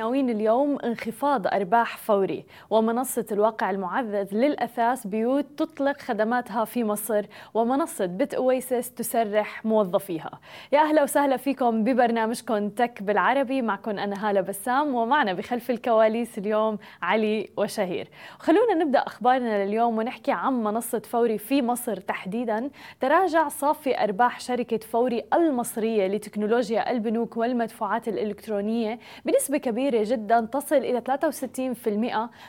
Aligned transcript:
عناوين 0.00 0.30
اليوم 0.30 0.78
انخفاض 0.84 1.46
أرباح 1.46 1.96
فوري 1.96 2.44
ومنصة 2.70 3.26
الواقع 3.32 3.70
المعزز 3.70 4.34
للأثاث 4.34 5.06
بيوت 5.06 5.46
تطلق 5.56 6.00
خدماتها 6.00 6.64
في 6.64 6.84
مصر 6.84 7.24
ومنصة 7.54 8.06
بت 8.06 8.34
أويسس 8.34 8.94
تسرح 8.94 9.64
موظفيها. 9.64 10.40
يا 10.72 10.80
أهلا 10.80 11.02
وسهلا 11.02 11.36
فيكم 11.36 11.84
ببرنامجكم 11.84 12.68
تك 12.68 13.02
بالعربي 13.02 13.62
معكم 13.62 13.98
أنا 13.98 14.28
هالة 14.28 14.40
بسام 14.40 14.94
ومعنا 14.94 15.32
بخلف 15.32 15.70
الكواليس 15.70 16.38
اليوم 16.38 16.78
علي 17.02 17.50
وشهير. 17.56 18.08
خلونا 18.38 18.74
نبدأ 18.74 18.98
أخبارنا 18.98 19.64
لليوم 19.64 19.98
ونحكي 19.98 20.32
عن 20.32 20.62
منصة 20.62 21.02
فوري 21.04 21.38
في 21.38 21.62
مصر 21.62 21.96
تحديدا. 21.96 22.70
تراجع 23.00 23.48
صافي 23.48 24.04
أرباح 24.04 24.40
شركة 24.40 24.78
فوري 24.78 25.24
المصرية 25.34 26.06
لتكنولوجيا 26.06 26.90
البنوك 26.90 27.36
والمدفوعات 27.36 28.08
الإلكترونية 28.08 28.98
بنسبة 29.24 29.58
كبيرة 29.58 29.89
كبيرة 29.90 30.04
جدا 30.04 30.40
تصل 30.40 30.76
إلى 30.76 31.00
63% 31.00 31.04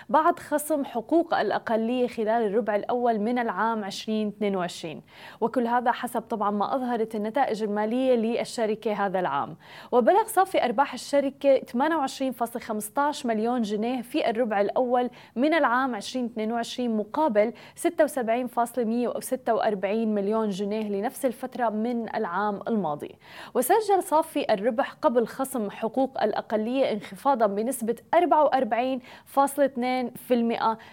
بعد 0.10 0.40
خصم 0.40 0.86
حقوق 0.86 1.40
الأقلية 1.40 2.08
خلال 2.08 2.46
الربع 2.46 2.76
الأول 2.76 3.20
من 3.20 3.40
العام 3.40 3.84
2022 3.84 5.02
وكل 5.42 5.68
هذا 5.68 5.92
حسب 5.92 6.22
طبعا 6.22 6.52
ما 6.52 6.76
أظهرت 6.76 7.16
النتائج 7.16 7.64
المالية 7.64 8.16
للشركة 8.16 9.06
هذا 9.06 9.20
العام. 9.20 9.58
وبلغ 9.92 10.28
صافي 10.28 10.66
أرباح 10.66 10.94
الشركة 10.94 11.60
28.15 11.60 13.26
مليون 13.26 13.62
جنيه 13.62 14.02
في 14.02 14.30
الربع 14.30 14.62
الأول 14.62 15.10
من 15.36 15.54
العام 15.54 15.96
2022 15.96 16.98
مقابل 16.98 17.54
76.146 17.76 19.86
مليون 19.86 20.50
جنيه 20.50 20.90
لنفس 20.90 21.26
الفترة 21.26 21.70
من 21.70 22.16
العام 22.16 22.60
الماضي. 22.68 23.16
وسجل 23.54 24.04
صافي 24.04 24.54
الربح 24.54 24.94
قبل 24.94 25.28
خصم 25.28 25.70
حقوق 25.70 26.24
الأقلية 26.24 26.92
انخفاض 26.92 27.31
انخفاضا 27.32 27.48
بنسبة 27.48 27.96
44.2% 28.16 28.20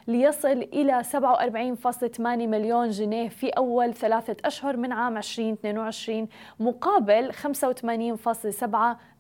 ليصل 0.09 0.49
إلى 0.73 1.03
47.8 1.05 2.21
مليون 2.21 2.91
جنيه 2.91 3.29
في 3.29 3.49
أول 3.49 3.95
ثلاثة 3.95 4.37
أشهر 4.45 4.77
من 4.77 4.93
عام 4.93 5.17
2022 5.17 6.29
مقابل 6.61 7.33
85.7 7.33 7.41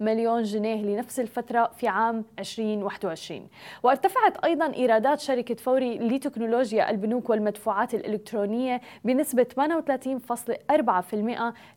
مليون 0.00 0.42
جنيه 0.42 0.83
لنفس 0.83 1.20
الفترة 1.20 1.70
في 1.77 1.89
عام 1.89 2.24
2021 2.39 3.48
وارتفعت 3.83 4.44
أيضا 4.44 4.74
إيرادات 4.74 5.20
شركة 5.20 5.55
فوري 5.55 5.98
لتكنولوجيا 5.98 6.91
البنوك 6.91 7.30
والمدفوعات 7.30 7.94
الإلكترونية 7.94 8.80
بنسبة 9.05 9.46
38.4% 9.61 9.64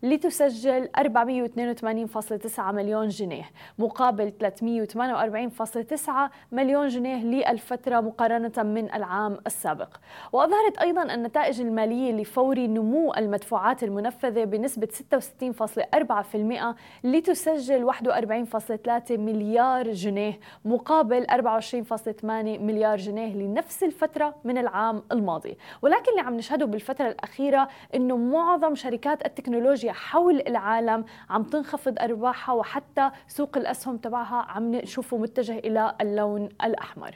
لتسجل 0.02 0.88
482.9 0.98 2.60
مليون 2.60 3.08
جنيه 3.08 3.50
مقابل 3.78 4.32
348 4.40 5.31
48.9 5.32 6.10
مليون 6.52 6.88
جنيه 6.88 7.24
للفترة 7.24 8.00
مقارنة 8.00 8.52
من 8.62 8.94
العام 8.94 9.38
السابق. 9.46 9.88
وأظهرت 10.32 10.78
أيضا 10.78 11.14
النتائج 11.14 11.60
المالية 11.60 12.12
لفوري 12.12 12.66
نمو 12.66 13.14
المدفوعات 13.14 13.82
المنفذة 13.84 14.44
بنسبة 14.44 14.88
66.4% 14.88 16.74
لتسجل 17.04 17.92
41.3 17.92 19.10
مليار 19.10 19.92
جنيه 19.92 20.40
مقابل 20.64 21.26
24.8 21.30 22.24
مليار 22.24 22.96
جنيه 22.96 23.34
لنفس 23.34 23.82
الفترة 23.82 24.34
من 24.44 24.58
العام 24.58 25.02
الماضي. 25.12 25.58
ولكن 25.82 26.10
اللي 26.10 26.20
عم 26.20 26.36
نشهده 26.36 26.66
بالفترة 26.66 27.08
الأخيرة 27.08 27.68
أنه 27.94 28.16
معظم 28.16 28.74
شركات 28.74 29.26
التكنولوجيا 29.26 29.92
حول 29.92 30.42
العالم 30.48 31.04
عم 31.30 31.42
تنخفض 31.42 31.98
أرباحها 31.98 32.54
وحتى 32.54 33.10
سوق 33.28 33.56
الأسهم 33.56 33.96
تبعها 33.96 34.46
عم 34.48 34.74
نشوف 34.74 35.02
نشوفه 35.02 35.16
ومتجه 35.22 35.58
إلى 35.58 35.96
اللون 36.00 36.48
الأحمر. 36.64 37.14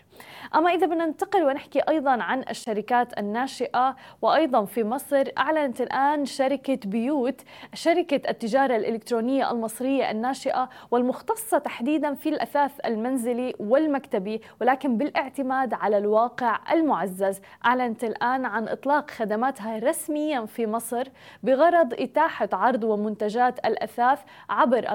أما 0.55 0.71
إذا 0.71 0.87
بدنا 0.87 1.07
ننتقل 1.07 1.45
ونحكي 1.45 1.81
أيضا 1.89 2.11
عن 2.11 2.45
الشركات 2.51 3.19
الناشئة 3.19 3.97
وأيضا 4.23 4.65
في 4.65 4.85
مصر 4.85 5.25
أعلنت 5.39 5.81
الآن 5.81 6.25
شركة 6.25 6.79
بيوت 6.85 7.41
شركة 7.75 8.31
التجارة 8.31 8.77
الإلكترونية 8.77 9.51
المصرية 9.51 10.11
الناشئة 10.11 10.69
والمختصة 10.91 11.59
تحديدا 11.59 12.15
في 12.15 12.29
الأثاث 12.29 12.73
المنزلي 12.87 13.55
والمكتبي 13.59 14.41
ولكن 14.61 14.97
بالاعتماد 14.97 15.75
على 15.75 15.99
الواقع 15.99 16.59
المعزز. 16.73 17.41
أعلنت 17.67 18.05
الآن 18.05 18.47
عن 18.47 18.69
إطلاق 18.69 19.11
خدماتها 19.11 19.79
رسميا 19.79 20.47
في 20.47 20.67
مصر 20.67 21.09
بغرض 21.43 21.95
إتاحة 21.95 22.49
عرض 22.53 22.85
ومنتجات 22.85 23.67
الأثاث 23.67 24.21
عبر 24.51 24.93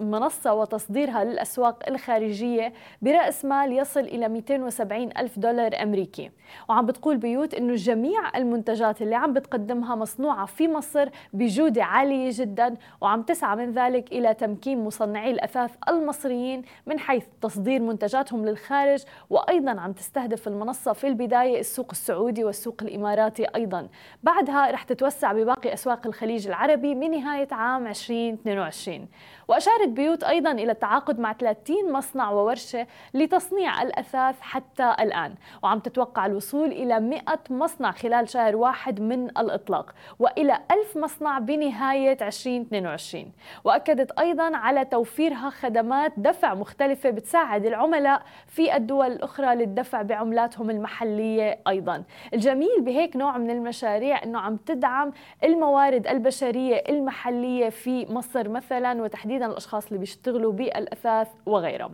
المنصة 0.00 0.54
وتصديرها 0.54 1.24
للأسواق 1.24 1.88
الخارجية 1.88 2.72
برأس 3.02 3.44
مال 3.44 3.72
يصل 3.72 4.00
إلى 4.00 4.28
270 4.58 5.10
ألف 5.18 5.38
دولار 5.38 5.82
أمريكي. 5.82 6.30
وعم 6.68 6.86
بتقول 6.86 7.16
بيوت 7.16 7.54
أنه 7.54 7.74
جميع 7.74 8.36
المنتجات 8.36 9.02
اللي 9.02 9.14
عم 9.14 9.32
بتقدمها 9.32 9.94
مصنوعة 9.94 10.46
في 10.46 10.68
مصر 10.68 11.08
بجودة 11.32 11.84
عالية 11.84 12.30
جدا 12.32 12.74
وعم 13.00 13.22
تسعى 13.22 13.56
من 13.56 13.70
ذلك 13.70 14.12
إلى 14.12 14.34
تمكين 14.34 14.84
مصنعي 14.84 15.30
الأثاث 15.30 15.74
المصريين 15.88 16.62
من 16.86 16.98
حيث 16.98 17.24
تصدير 17.40 17.82
منتجاتهم 17.82 18.46
للخارج 18.46 19.02
وأيضا 19.30 19.80
عم 19.80 19.92
تستهدف 19.92 20.48
المنصة 20.48 20.92
في 20.92 21.06
البداية 21.06 21.60
السوق 21.60 21.88
السعودي 21.90 22.44
والسوق 22.44 22.82
الإماراتي 22.82 23.44
أيضا. 23.44 23.88
بعدها 24.22 24.70
رح 24.70 24.82
تتوسع 24.82 25.32
بباقي 25.32 25.72
أسواق 25.74 26.06
الخليج 26.06 26.48
العربي 26.48 26.94
من 26.94 27.10
نهاية 27.10 27.48
عام 27.52 27.86
2022 27.86 29.08
وأشارت 29.48 29.88
بيوت 29.88 30.24
أيضا 30.24 30.52
إلى 30.52 30.72
التعاقد 30.72 31.18
مع 31.18 31.32
30 31.32 31.92
مصنع 31.92 32.30
وورشة 32.30 32.86
لتصنيع 33.14 33.82
الأثاث 33.82 34.40
حتى 34.40 34.94
الآن. 35.00 35.34
وعم 35.62 35.78
تتوقع 35.78 36.26
الوصول 36.26 36.72
إلى 36.72 37.00
100 37.00 37.22
مصنع 37.50 37.90
خلال 37.92 38.28
شهر 38.28 38.56
واحد 38.56 39.00
من 39.00 39.24
الإطلاق 39.24 39.94
وإلى 40.18 40.58
1000 40.72 40.96
مصنع 40.96 41.38
بنهاية 41.38 42.18
2022 42.22 43.32
وأكدت 43.64 44.18
أيضا 44.18 44.56
على 44.56 44.84
توفيرها 44.84 45.50
خدمات 45.50 46.12
دفع 46.16 46.54
مختلفة 46.54 47.10
بتساعد 47.10 47.66
العملاء 47.66 48.22
في 48.46 48.76
الدول 48.76 49.06
الأخرى 49.06 49.54
للدفع 49.54 50.02
بعملاتهم 50.02 50.70
المحلية 50.70 51.58
أيضا. 51.68 52.02
الجميل 52.34 52.80
بهيك 52.80 53.16
نوع 53.16 53.38
من 53.38 53.50
المشاريع 53.50 54.22
أنه 54.22 54.38
عم 54.38 54.56
تدعم 54.56 55.12
الموارد 55.44 56.06
البشرية 56.06 56.82
المحلية 56.88 57.68
في 57.68 58.06
مصر 58.12 58.48
مثلا 58.48 59.02
وتحديدا 59.02 59.37
تحديدا 59.38 59.52
الأشخاص 59.52 59.86
اللي 59.86 59.98
بيشتغلوا 59.98 60.52
بالاثاث 60.52 61.28
وغيرها 61.46 61.90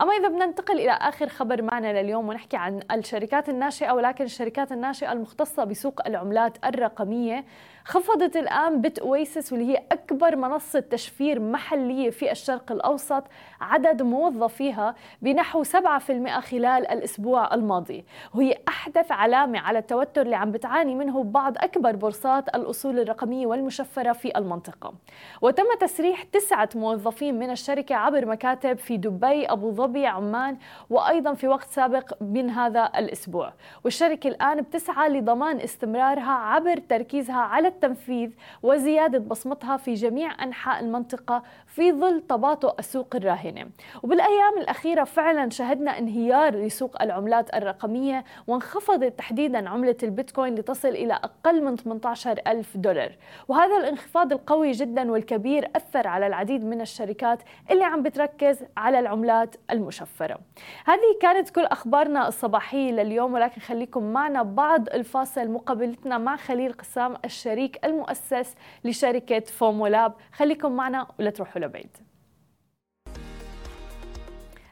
أما 0.00 0.12
إذا 0.12 0.28
بدنا 0.28 0.46
ننتقل 0.46 0.74
إلى 0.74 0.90
آخر 0.90 1.28
خبر 1.28 1.62
معنا 1.62 2.02
لليوم 2.02 2.28
ونحكي 2.28 2.56
عن 2.56 2.80
الشركات 2.92 3.48
الناشئة 3.48 3.92
ولكن 3.92 4.24
الشركات 4.24 4.72
الناشئة 4.72 5.12
المختصة 5.12 5.64
بسوق 5.64 6.06
العملات 6.06 6.64
الرقمية 6.64 7.44
خفضت 7.88 8.36
الآن 8.36 8.80
بت 8.80 8.98
أويسس 8.98 9.52
واللي 9.52 9.72
هي 9.72 9.82
أكبر 9.92 10.36
منصة 10.36 10.80
تشفير 10.80 11.40
محلية 11.40 12.10
في 12.10 12.32
الشرق 12.32 12.72
الأوسط 12.72 13.24
عدد 13.60 14.02
موظفيها 14.02 14.94
بنحو 15.22 15.64
7% 15.64 16.40
خلال 16.40 16.90
الأسبوع 16.90 17.54
الماضي. 17.54 18.04
وهي 18.34 18.58
أحدث 18.68 19.12
علامة 19.12 19.58
على 19.58 19.78
التوتر 19.78 20.22
اللي 20.22 20.36
عم 20.36 20.52
بتعاني 20.52 20.94
منه 20.94 21.24
بعض 21.24 21.58
أكبر 21.58 21.96
بورصات 21.96 22.48
الأصول 22.48 22.98
الرقمية 22.98 23.46
والمشفرة 23.46 24.12
في 24.12 24.38
المنطقة. 24.38 24.94
وتم 25.42 25.64
تسريح 25.80 26.22
تسعة 26.22 26.68
موظفين 26.74 27.38
من 27.38 27.50
الشركة 27.50 27.94
عبر 27.94 28.26
مكاتب 28.26 28.78
في 28.78 28.96
دبي 28.96 29.46
أبو 29.46 29.70
ظبي 29.72 30.06
عمان 30.06 30.56
وأيضا 30.90 31.34
في 31.34 31.48
وقت 31.48 31.70
سابق 31.70 32.12
من 32.22 32.50
هذا 32.50 32.90
الأسبوع. 32.96 33.52
والشركة 33.84 34.28
الآن 34.28 34.60
بتسعى 34.60 35.08
لضمان 35.08 35.60
استمرارها 35.60 36.32
عبر 36.32 36.76
تركيزها 36.88 37.36
على 37.40 37.77
التنفيذ 37.78 38.30
وزيادة 38.62 39.18
بصمتها 39.18 39.76
في 39.76 39.94
جميع 39.94 40.44
أنحاء 40.44 40.80
المنطقة 40.80 41.42
في 41.66 41.92
ظل 41.92 42.20
تباطؤ 42.20 42.78
السوق 42.78 43.16
الراهنة. 43.16 43.66
وبالأيام 44.02 44.58
الأخيرة 44.58 45.04
فعلا 45.04 45.50
شهدنا 45.50 45.98
انهيار 45.98 46.54
لسوق 46.54 47.02
العملات 47.02 47.54
الرقمية 47.54 48.24
وانخفضت 48.46 49.18
تحديدا 49.18 49.68
عملة 49.68 49.96
البيتكوين 50.02 50.54
لتصل 50.54 50.88
إلى 50.88 51.14
أقل 51.14 51.64
من 51.64 51.76
18 51.76 52.40
ألف 52.46 52.76
دولار. 52.76 53.12
وهذا 53.48 53.76
الانخفاض 53.76 54.32
القوي 54.32 54.70
جدا 54.70 55.12
والكبير 55.12 55.70
أثر 55.76 56.06
على 56.06 56.26
العديد 56.26 56.64
من 56.64 56.80
الشركات 56.80 57.42
اللي 57.70 57.84
عم 57.84 58.02
بتركز 58.02 58.64
على 58.76 58.98
العملات 58.98 59.56
المشفرة. 59.70 60.38
هذه 60.84 61.18
كانت 61.20 61.50
كل 61.50 61.64
أخبارنا 61.64 62.28
الصباحية 62.28 62.92
لليوم 62.92 63.34
ولكن 63.34 63.60
خليكم 63.60 64.12
معنا 64.12 64.42
بعد 64.42 64.88
الفاصل. 64.88 65.48
مقابلتنا 65.48 66.18
مع 66.18 66.36
خليل 66.36 66.72
قسام 66.72 67.14
الشريك 67.24 67.67
شريك 67.68 67.84
المؤسس 67.84 68.54
لشركة 68.84 69.40
فومولاب 69.40 70.14
خليكم 70.32 70.76
معنا 70.76 71.06
ولا 71.18 71.30
تروحوا 71.30 71.60
لبعيد 71.60 71.96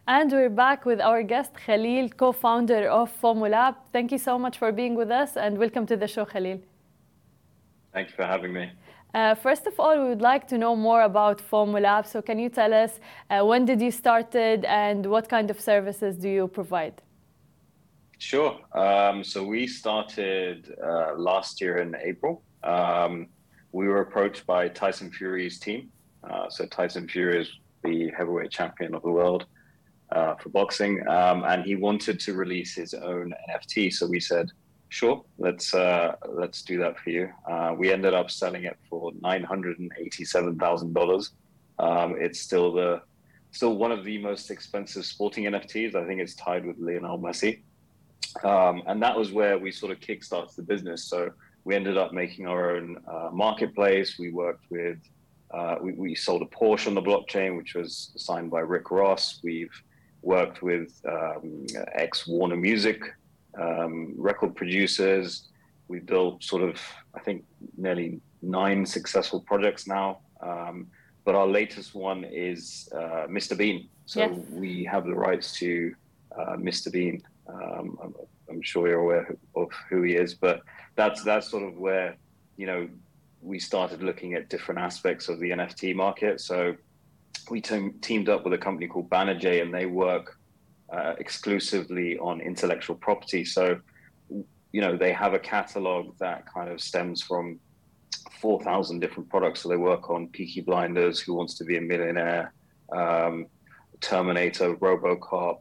And 0.09 0.31
we're 0.31 0.57
back 0.65 0.87
with 0.87 1.01
our 1.01 1.23
guest 1.25 1.53
Khalil, 1.67 2.09
co-founder 2.11 2.89
of 2.89 3.11
FOMO 3.21 3.51
Lab. 3.51 3.75
Thank 3.93 4.13
you 4.13 4.19
so 4.19 4.39
much 4.39 4.57
for 4.57 4.71
being 4.71 4.95
with 4.95 5.11
us 5.11 5.37
and 5.37 5.59
welcome 5.59 5.85
to 5.85 5.97
the 5.97 6.07
show, 6.07 6.25
Khalil. 6.25 6.59
Thank 7.93 8.07
you 8.11 8.15
for 8.15 8.27
having 8.35 8.53
me. 8.53 8.71
Uh, 9.13 9.35
first 9.35 9.67
of 9.67 9.75
all, 9.81 9.97
we 10.03 10.09
would 10.13 10.23
like 10.33 10.47
to 10.53 10.57
know 10.59 10.77
more 10.77 11.03
about 11.03 11.37
FOMO 11.51 11.81
Lab. 11.81 12.07
So 12.07 12.23
can 12.23 12.39
you 12.39 12.51
tell 12.61 12.73
us 12.85 12.93
uh, 13.01 13.45
when 13.51 13.65
did 13.65 13.81
you 13.87 13.91
started 13.91 14.65
and 14.65 15.01
what 15.15 15.29
kind 15.29 15.51
of 15.51 15.59
services 15.61 16.13
do 16.25 16.29
you 16.29 16.47
provide? 16.47 16.97
Sure. 18.19 18.55
Um, 18.73 19.25
so 19.25 19.39
we 19.45 19.67
started 19.67 20.75
uh, 20.83 21.15
last 21.17 21.61
year 21.61 21.79
in 21.79 21.95
April. 22.13 22.43
Um, 22.67 23.29
we 23.73 23.89
were 23.89 24.01
approached 24.01 24.47
by 24.47 24.69
Tyson 24.69 25.11
Fury's 25.11 25.59
team. 25.59 25.91
Uh, 26.29 26.49
so 26.49 26.67
Tyson 26.67 27.09
Fury 27.09 27.43
is 27.43 27.51
the 27.85 28.11
heavyweight 28.17 28.51
champion 28.51 28.95
of 28.95 29.03
the 29.03 29.11
world 29.11 29.47
uh, 30.13 30.35
for 30.37 30.49
boxing, 30.49 31.07
um, 31.09 31.45
and 31.45 31.65
he 31.65 31.77
wanted 31.77 32.19
to 32.21 32.35
release 32.35 32.75
his 32.75 32.95
own 32.95 33.33
NFT. 33.51 33.93
So 33.93 34.07
we 34.07 34.19
said, 34.19 34.51
"Sure, 34.89 35.25
let's 35.39 35.75
uh, 35.75 36.17
let's 36.29 36.63
do 36.63 36.79
that 36.79 36.99
for 36.99 37.11
you." 37.11 37.29
Uh, 37.49 37.75
we 37.77 37.93
ended 37.93 38.15
up 38.15 38.31
selling 38.31 38.65
it 38.65 38.77
for 38.89 39.13
nine 39.21 39.45
hundred 39.45 39.79
and 39.79 39.91
eighty-seven 39.99 40.59
thousand 40.59 40.89
um, 40.89 40.95
dollars. 40.95 41.33
It's 41.79 42.41
still 42.41 42.73
the 42.73 43.03
still 43.53 43.77
one 43.77 43.93
of 43.93 44.05
the 44.05 44.19
most 44.19 44.51
expensive 44.51 45.05
sporting 45.05 45.45
NFTs. 45.45 45.95
I 45.95 46.07
think 46.07 46.21
it's 46.21 46.35
tied 46.35 46.67
with 46.67 46.77
Lionel 46.79 47.19
Messi, 47.19 47.61
um, 48.43 48.83
and 48.87 49.03
that 49.03 49.17
was 49.17 49.33
where 49.33 49.59
we 49.59 49.71
sort 49.71 49.93
of 49.93 50.01
kickstarted 50.01 50.55
the 50.57 50.63
business. 50.63 51.05
So 51.05 51.31
we 51.67 51.75
ended 51.75 51.99
up 51.99 52.13
making 52.13 52.47
our 52.47 52.77
own 52.77 52.97
uh, 53.09 53.29
marketplace. 53.33 54.21
We 54.21 54.31
worked 54.31 54.65
with 54.71 54.99
uh, 55.51 55.77
we, 55.81 55.93
we, 55.93 56.15
sold 56.15 56.43
a 56.43 56.45
Porsche 56.45 56.87
on 56.87 56.95
the 56.95 57.03
blockchain, 57.03 57.57
which 57.57 57.75
was 57.75 58.13
signed 58.17 58.51
by 58.53 58.61
Rick 58.61 58.91
Ross. 58.93 59.41
We've 59.43 59.73
worked 60.23 60.63
with 60.63 61.01
um, 61.09 61.67
ex 61.95 62.27
Warner 62.27 62.57
Music 62.57 63.01
um, 63.61 64.15
record 64.17 64.55
producers. 64.55 65.49
We 65.89 65.99
built 65.99 66.43
sort 66.45 66.63
of, 66.63 66.81
I 67.15 67.21
think, 67.21 67.45
nearly 67.77 68.21
nine 68.43 68.87
successful 68.87 69.41
projects 69.41 69.89
now. 69.89 70.21
Um, 70.41 70.87
but 71.25 71.35
our 71.35 71.49
latest 71.49 71.97
one 71.97 72.23
is 72.25 72.89
uh, 72.95 73.27
Mr. 73.29 73.59
Bean. 73.59 73.89
So 74.05 74.21
yes. 74.21 74.39
we 74.51 74.85
have 74.85 75.05
the 75.05 75.15
rights 75.15 75.53
to 75.59 75.95
uh, 76.37 76.57
Mr. 76.57 76.93
Bean. 76.93 77.23
Um, 77.49 77.99
I'm, 78.03 78.15
I'm, 78.51 78.63
sure 78.63 78.89
you're 78.89 79.01
aware 79.01 79.37
of 79.55 79.71
who 79.89 80.03
he 80.03 80.15
is, 80.15 80.35
but 80.35 80.63
that's 80.97 81.23
that's 81.23 81.49
sort 81.49 81.63
of 81.63 81.77
where 81.77 82.17
you 82.57 82.67
know 82.67 82.89
we 83.41 83.59
started 83.59 84.03
looking 84.03 84.35
at 84.35 84.49
different 84.49 84.81
aspects 84.81 85.29
of 85.29 85.39
the 85.39 85.51
NFT 85.51 85.95
market. 85.95 86.41
So 86.41 86.77
we 87.51 87.61
teamed 87.61 88.29
up 88.29 88.45
with 88.45 88.53
a 88.53 88.59
company 88.59 88.89
called 88.89 89.09
Banijay, 89.09 89.63
and 89.63 89.73
they 89.73 89.87
work 89.87 90.39
uh, 90.93 91.15
exclusively 91.19 92.19
on 92.19 92.41
intellectual 92.41 92.97
property. 92.97 93.45
So, 93.45 93.81
you 94.29 94.81
know, 94.81 94.97
they 94.97 95.13
have 95.13 95.35
a 95.35 95.39
catalog 95.39 96.17
that 96.19 96.53
kind 96.53 96.71
of 96.71 96.81
stems 96.81 97.23
from 97.23 97.61
4,000 98.41 99.01
different 99.01 99.29
products. 99.29 99.63
So 99.63 99.69
they 99.69 99.77
work 99.77 100.11
on 100.11 100.29
Peaky 100.29 100.61
Blinders, 100.61 101.21
Who 101.21 101.35
Wants 101.35 101.55
to 101.59 101.65
Be 101.65 101.77
a 101.77 101.81
Millionaire, 101.81 102.53
um, 102.93 103.47
Terminator, 104.01 104.75
RoboCop, 104.77 105.59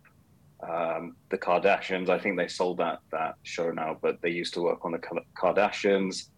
um, 0.62 1.16
the 1.30 1.38
Kardashians. 1.38 2.10
I 2.10 2.20
think 2.20 2.38
they 2.38 2.48
sold 2.48 2.78
that 2.78 3.00
that 3.12 3.36
show 3.44 3.72
now, 3.72 3.98
but 4.02 4.22
they 4.22 4.30
used 4.30 4.54
to 4.56 4.62
work 4.62 4.86
on 4.86 4.92
the 4.92 5.00
Kardashians, 5.36 6.30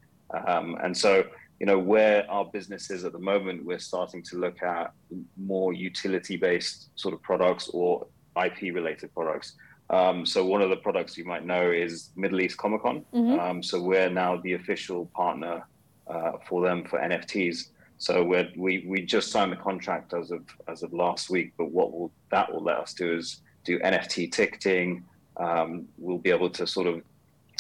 um, 0.48 0.78
and 0.84 0.96
so 0.96 1.24
you 1.60 1.66
know 1.66 1.80
where 1.80 2.30
our 2.30 2.46
business 2.46 2.92
is 2.92 3.04
at 3.04 3.14
the 3.14 3.20
moment 3.20 3.66
we're 3.66 3.80
starting 3.80 4.22
to 4.24 4.38
look 4.38 4.62
at 4.62 4.92
more 5.38 5.74
utility 5.74 6.38
based 6.38 6.90
sort 6.96 7.14
of 7.14 7.22
products 7.24 7.70
or 7.70 8.06
ip 8.44 8.62
related 8.62 9.14
products 9.14 9.56
um, 9.90 10.26
so 10.26 10.46
one 10.46 10.62
of 10.62 10.70
the 10.70 10.76
products 10.78 11.18
you 11.18 11.26
might 11.26 11.46
know 11.46 11.72
is 11.72 12.12
middle 12.16 12.42
east 12.42 12.58
comic 12.58 12.82
con 12.82 13.04
mm-hmm. 13.14 13.40
um, 13.40 13.64
so 13.64 13.82
we're 13.82 14.10
now 14.10 14.38
the 14.38 14.54
official 14.54 15.08
partner 15.16 15.66
uh, 16.08 16.34
for 16.48 16.62
them 16.62 16.84
for 16.86 17.00
nfts 17.00 17.70
so 17.98 18.24
we 18.24 18.54
we 18.56 18.86
we 18.88 19.02
just 19.02 19.32
signed 19.32 19.52
the 19.52 19.56
contract 19.56 20.14
as 20.14 20.30
of 20.30 20.44
as 20.68 20.84
of 20.84 20.94
last 20.94 21.30
week 21.30 21.54
but 21.58 21.72
what 21.72 21.92
will 21.92 22.12
that 22.30 22.52
will 22.54 22.64
let 22.64 22.78
us 22.78 22.94
do 22.94 23.18
is 23.18 23.42
do 23.68 23.80
nft 23.80 24.32
ticketing 24.32 25.04
um, 25.38 25.88
we'll 26.00 26.18
be 26.18 26.32
able 26.32 26.50
to 26.50 26.66
sort 26.66 26.88
of 26.88 27.02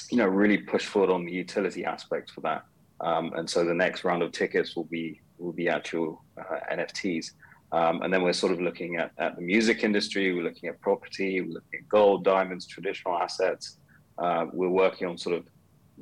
you 0.09 0.17
know 0.17 0.25
really 0.25 0.57
push 0.57 0.85
forward 0.85 1.11
on 1.11 1.25
the 1.25 1.31
utility 1.31 1.85
aspect 1.85 2.31
for 2.31 2.41
that 2.41 2.63
um, 3.01 3.31
and 3.35 3.47
so 3.49 3.63
the 3.63 3.73
next 3.73 4.03
round 4.03 4.23
of 4.23 4.31
tickets 4.31 4.75
will 4.75 4.85
be 4.85 5.21
will 5.37 5.53
be 5.53 5.69
actual 5.69 6.23
uh, 6.37 6.59
NFTs. 6.71 7.31
Um, 7.71 8.01
and 8.01 8.13
then 8.13 8.23
we're 8.23 8.33
sort 8.33 8.53
of 8.53 8.61
looking 8.61 8.95
at, 8.95 9.11
at 9.17 9.35
the 9.35 9.41
music 9.41 9.83
industry, 9.83 10.33
we're 10.33 10.43
looking 10.43 10.69
at 10.69 10.79
property, 10.79 11.41
we're 11.41 11.53
looking 11.53 11.79
at 11.81 11.89
gold, 11.89 12.23
diamonds, 12.23 12.65
traditional 12.65 13.17
assets. 13.17 13.77
Uh, 14.17 14.45
we're 14.53 14.69
working 14.69 15.07
on 15.07 15.17
sort 15.17 15.35
of 15.35 15.45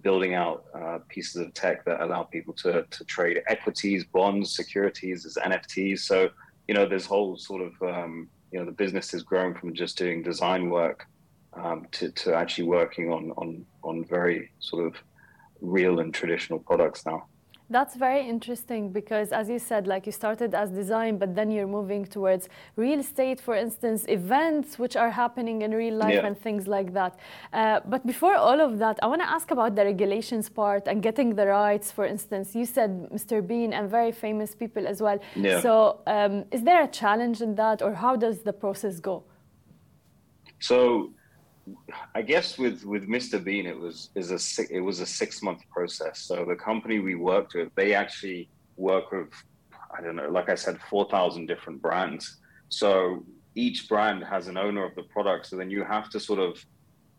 building 0.02 0.36
out 0.36 0.66
uh, 0.76 1.00
pieces 1.10 1.42
of 1.42 1.54
tech 1.54 1.84
that 1.86 2.02
allow 2.02 2.24
people 2.24 2.54
to, 2.54 2.86
to 2.92 3.04
trade 3.06 3.42
equities, 3.48 4.04
bonds, 4.04 4.56
securities 4.56 5.26
as 5.26 5.38
NFTs. 5.44 6.00
So, 6.00 6.30
you 6.68 6.76
know, 6.76 6.86
there's 6.86 7.06
whole 7.06 7.36
sort 7.38 7.62
of, 7.62 7.74
um, 7.82 8.30
you 8.56 8.62
know, 8.62 8.66
the 8.66 8.72
business 8.72 9.14
is 9.14 9.22
growing 9.22 9.54
from 9.54 9.74
just 9.74 9.98
doing 9.98 10.24
design 10.24 10.70
work 10.70 11.08
um, 11.56 11.88
to, 11.92 12.10
to 12.12 12.34
actually 12.34 12.64
working 12.64 13.12
on, 13.12 13.32
on, 13.32 13.66
on 13.84 14.06
very 14.06 14.50
sort 14.60 14.86
of 14.86 14.96
real 15.60 16.00
and 16.00 16.14
traditional 16.14 16.60
products 16.60 17.06
now. 17.06 17.26
That's 17.68 17.96
very 17.96 18.28
interesting 18.30 18.90
because, 18.92 19.32
as 19.32 19.50
you 19.50 19.58
said, 19.58 19.88
like 19.88 20.06
you 20.06 20.12
started 20.12 20.54
as 20.54 20.70
design, 20.70 21.18
but 21.18 21.34
then 21.34 21.50
you're 21.50 21.66
moving 21.66 22.06
towards 22.06 22.48
real 22.76 23.00
estate, 23.00 23.42
for 23.42 23.56
instance, 23.56 24.06
events 24.08 24.78
which 24.78 24.96
are 24.96 25.10
happening 25.10 25.64
in 25.64 25.72
real 25.72 25.96
life 25.96 26.14
yeah. 26.14 26.28
and 26.28 26.40
things 26.40 26.68
like 26.68 26.94
that. 26.94 27.18
Uh, 27.54 27.80
but 27.88 28.06
before 28.06 28.36
all 28.36 28.62
of 28.62 28.78
that, 28.78 29.00
I 29.02 29.08
want 29.08 29.22
to 29.22 29.28
ask 29.28 29.50
about 29.50 29.76
the 29.76 29.84
regulations 29.84 30.48
part 30.48 30.88
and 30.88 31.02
getting 31.02 31.34
the 31.34 31.48
rights. 31.48 31.92
For 31.92 32.06
instance, 32.06 32.56
you 32.56 32.66
said 32.66 33.10
Mr. 33.12 33.46
Bean 33.46 33.74
and 33.74 33.90
very 33.90 34.12
famous 34.12 34.54
people 34.54 34.88
as 34.88 35.02
well. 35.02 35.18
Yeah. 35.36 35.60
So, 35.62 36.02
um, 36.06 36.46
is 36.52 36.62
there 36.62 36.84
a 36.84 36.88
challenge 36.88 37.42
in 37.42 37.56
that, 37.56 37.82
or 37.82 37.96
how 37.96 38.16
does 38.16 38.44
the 38.44 38.54
process 38.54 39.00
go? 39.00 39.24
So, 40.60 41.10
I 42.14 42.22
guess 42.22 42.58
with 42.58 42.84
with 42.84 43.08
Mr. 43.08 43.44
Bean, 43.44 43.66
it 43.66 43.78
was 43.78 44.10
is 44.16 44.32
a 44.32 44.74
it 44.74 44.82
was 44.82 45.00
a 45.00 45.06
six 45.06 45.42
month 45.42 45.62
process. 45.70 46.20
So 46.20 46.46
the 46.46 46.56
company 46.56 47.00
we 47.00 47.16
worked 47.16 47.56
with, 47.56 47.70
they 47.76 47.94
actually 47.94 48.50
work 48.78 49.12
with 49.12 49.30
I 49.98 50.02
don't 50.02 50.16
know, 50.16 50.30
like 50.30 50.50
I 50.50 50.56
said, 50.56 50.80
four 50.90 51.10
thousand 51.10 51.48
different 51.48 51.82
brands. 51.82 52.38
So 52.70 53.26
each 53.56 53.88
brand 53.88 54.24
has 54.24 54.48
an 54.48 54.58
owner 54.58 54.84
of 54.86 54.96
the 54.96 55.04
product. 55.04 55.48
So 55.48 55.56
then 55.56 55.70
you 55.70 55.84
have 55.84 56.10
to 56.10 56.20
sort 56.20 56.40
of 56.40 56.66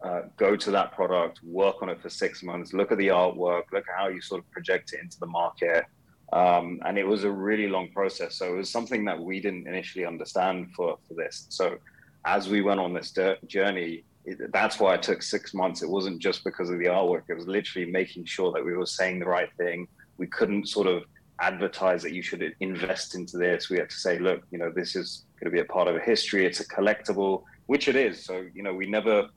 uh, 0.04 0.22
go 0.36 0.54
to 0.54 0.70
that 0.70 0.92
product, 0.92 1.40
work 1.42 1.76
on 1.82 1.88
it 1.88 2.00
for 2.00 2.10
six 2.10 2.42
months, 2.42 2.72
look 2.72 2.92
at 2.92 2.98
the 2.98 3.08
artwork, 3.08 3.62
look 3.72 3.84
at 3.88 3.98
how 3.98 4.08
you 4.08 4.20
sort 4.20 4.42
of 4.42 4.50
project 4.50 4.92
it 4.92 5.00
into 5.00 5.18
the 5.18 5.26
market. 5.26 5.86
Um, 6.32 6.80
and 6.84 6.98
it 6.98 7.06
was 7.06 7.24
a 7.24 7.30
really 7.30 7.68
long 7.68 7.90
process. 7.92 8.36
So 8.36 8.52
it 8.52 8.56
was 8.56 8.70
something 8.70 9.04
that 9.06 9.18
we 9.18 9.40
didn't 9.40 9.66
initially 9.66 10.04
understand 10.04 10.72
for, 10.74 10.98
for 11.08 11.14
this. 11.14 11.46
So 11.48 11.78
as 12.24 12.48
we 12.48 12.60
went 12.60 12.80
on 12.80 12.92
this 12.92 13.14
journey, 13.46 14.04
that's 14.52 14.80
why 14.80 14.94
it 14.94 15.02
took 15.02 15.22
six 15.22 15.54
months. 15.54 15.82
It 15.82 15.88
wasn't 15.88 16.20
just 16.20 16.42
because 16.42 16.70
of 16.70 16.78
the 16.78 16.86
artwork. 16.86 17.22
It 17.28 17.34
was 17.34 17.46
literally 17.46 17.90
making 17.90 18.24
sure 18.24 18.52
that 18.52 18.64
we 18.64 18.74
were 18.74 18.86
saying 18.86 19.20
the 19.20 19.26
right 19.26 19.50
thing. 19.56 19.86
We 20.18 20.26
couldn't 20.26 20.68
sort 20.68 20.86
of 20.86 21.04
advertise 21.40 22.02
that 22.02 22.12
you 22.12 22.22
should 22.22 22.54
invest 22.60 23.14
into 23.14 23.36
this. 23.36 23.70
We 23.70 23.78
had 23.78 23.90
to 23.90 23.96
say, 23.96 24.18
look, 24.18 24.42
you 24.50 24.58
know, 24.58 24.70
this 24.70 24.96
is 24.96 25.24
going 25.38 25.50
to 25.50 25.54
be 25.54 25.60
a 25.60 25.64
part 25.64 25.88
of 25.88 25.96
a 25.96 26.00
history. 26.00 26.44
It's 26.46 26.60
a 26.60 26.68
collectible, 26.68 27.44
which 27.66 27.88
it 27.88 27.96
is. 27.96 28.24
So, 28.24 28.44
you 28.54 28.62
know, 28.62 28.74
we 28.74 28.86
never 28.86 29.28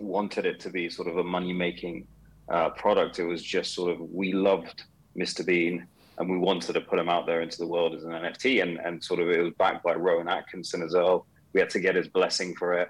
wanted 0.00 0.46
it 0.46 0.60
to 0.60 0.70
be 0.70 0.88
sort 0.88 1.08
of 1.08 1.18
a 1.18 1.24
money 1.24 1.52
making 1.52 2.06
uh, 2.48 2.70
product. 2.70 3.18
It 3.18 3.24
was 3.24 3.42
just 3.42 3.74
sort 3.74 3.92
of, 3.92 4.00
we 4.00 4.32
loved 4.32 4.84
Mr. 5.16 5.44
Bean 5.44 5.86
and 6.18 6.30
we 6.30 6.38
wanted 6.38 6.72
to 6.74 6.80
put 6.80 6.98
him 6.98 7.08
out 7.08 7.26
there 7.26 7.42
into 7.42 7.58
the 7.58 7.66
world 7.66 7.94
as 7.94 8.04
an 8.04 8.10
NFT. 8.10 8.62
And, 8.62 8.78
and 8.78 9.02
sort 9.02 9.20
of 9.20 9.28
it 9.28 9.42
was 9.42 9.52
backed 9.58 9.82
by 9.82 9.94
Rowan 9.94 10.28
Atkinson 10.28 10.82
as 10.82 10.94
well. 10.94 11.26
We 11.52 11.60
had 11.60 11.70
to 11.70 11.80
get 11.80 11.96
his 11.96 12.08
blessing 12.08 12.54
for 12.54 12.74
it. 12.74 12.88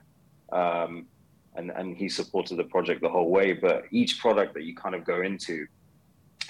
Um, 0.53 1.07
and 1.57 1.71
and 1.71 1.97
he 1.97 2.09
supported 2.09 2.57
the 2.57 2.65
project 2.65 3.01
the 3.01 3.09
whole 3.09 3.31
way. 3.31 3.53
But 3.53 3.85
each 3.91 4.19
product 4.19 4.55
that 4.55 4.65
you 4.65 4.75
kind 4.75 4.95
of 4.95 5.05
go 5.05 5.23
into, 5.23 5.67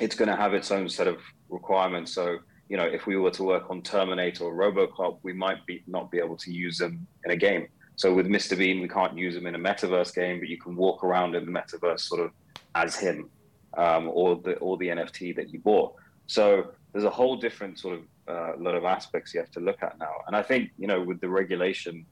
it's 0.01 0.17
going 0.17 0.29
to 0.29 0.37
have 0.37 0.55
its 0.55 0.71
own 0.71 0.89
set 0.89 1.07
of 1.07 1.19
requirements. 1.49 2.13
So 2.13 2.39
you 2.69 2.77
know, 2.77 2.85
if 2.85 3.07
we 3.07 3.17
were 3.17 3.31
to 3.33 3.43
work 3.43 3.71
on 3.71 3.83
Terminator 3.83 4.45
or 4.45 4.55
RoboCop, 4.55 5.19
we 5.23 5.33
might 5.33 5.65
be 5.67 5.83
not 5.87 6.11
be 6.11 6.19
able 6.19 6.37
to 6.39 6.53
use 6.53 6.79
them 6.79 7.07
in 7.25 7.31
a 7.31 7.37
game. 7.37 7.69
So 7.97 8.13
with 8.13 8.27
Mr. 8.27 8.59
Bean, 8.59 8.81
we 8.81 8.89
can't 8.89 9.17
use 9.17 9.35
them 9.35 9.47
in 9.47 9.55
a 9.55 9.59
metaverse 9.59 10.15
game, 10.15 10.41
but 10.41 10.49
you 10.49 10.59
can 10.59 10.75
walk 10.75 11.05
around 11.05 11.37
in 11.37 11.45
the 11.45 11.53
metaverse 11.53 12.01
sort 12.01 12.23
of 12.23 12.31
as 12.75 12.97
him, 12.97 13.31
um, 13.77 14.11
or 14.13 14.37
the 14.37 14.55
or 14.57 14.77
the 14.79 14.89
NFT 14.89 15.37
that 15.37 15.53
you 15.53 15.61
bought. 15.61 15.95
So 16.27 16.73
there's 16.93 17.05
a 17.05 17.11
whole 17.11 17.37
different 17.37 17.79
sort 17.79 17.99
of 17.99 18.03
uh, 18.27 18.53
lot 18.59 18.75
of 18.75 18.85
aspects 18.85 19.35
you 19.35 19.41
have 19.41 19.51
to 19.53 19.61
look 19.61 19.83
at 19.83 19.99
now. 19.99 20.13
And 20.27 20.35
I 20.35 20.43
think 20.43 20.71
you 20.79 20.87
know 20.87 21.03
with 21.03 21.21
the 21.21 21.29
regulation 21.29 22.07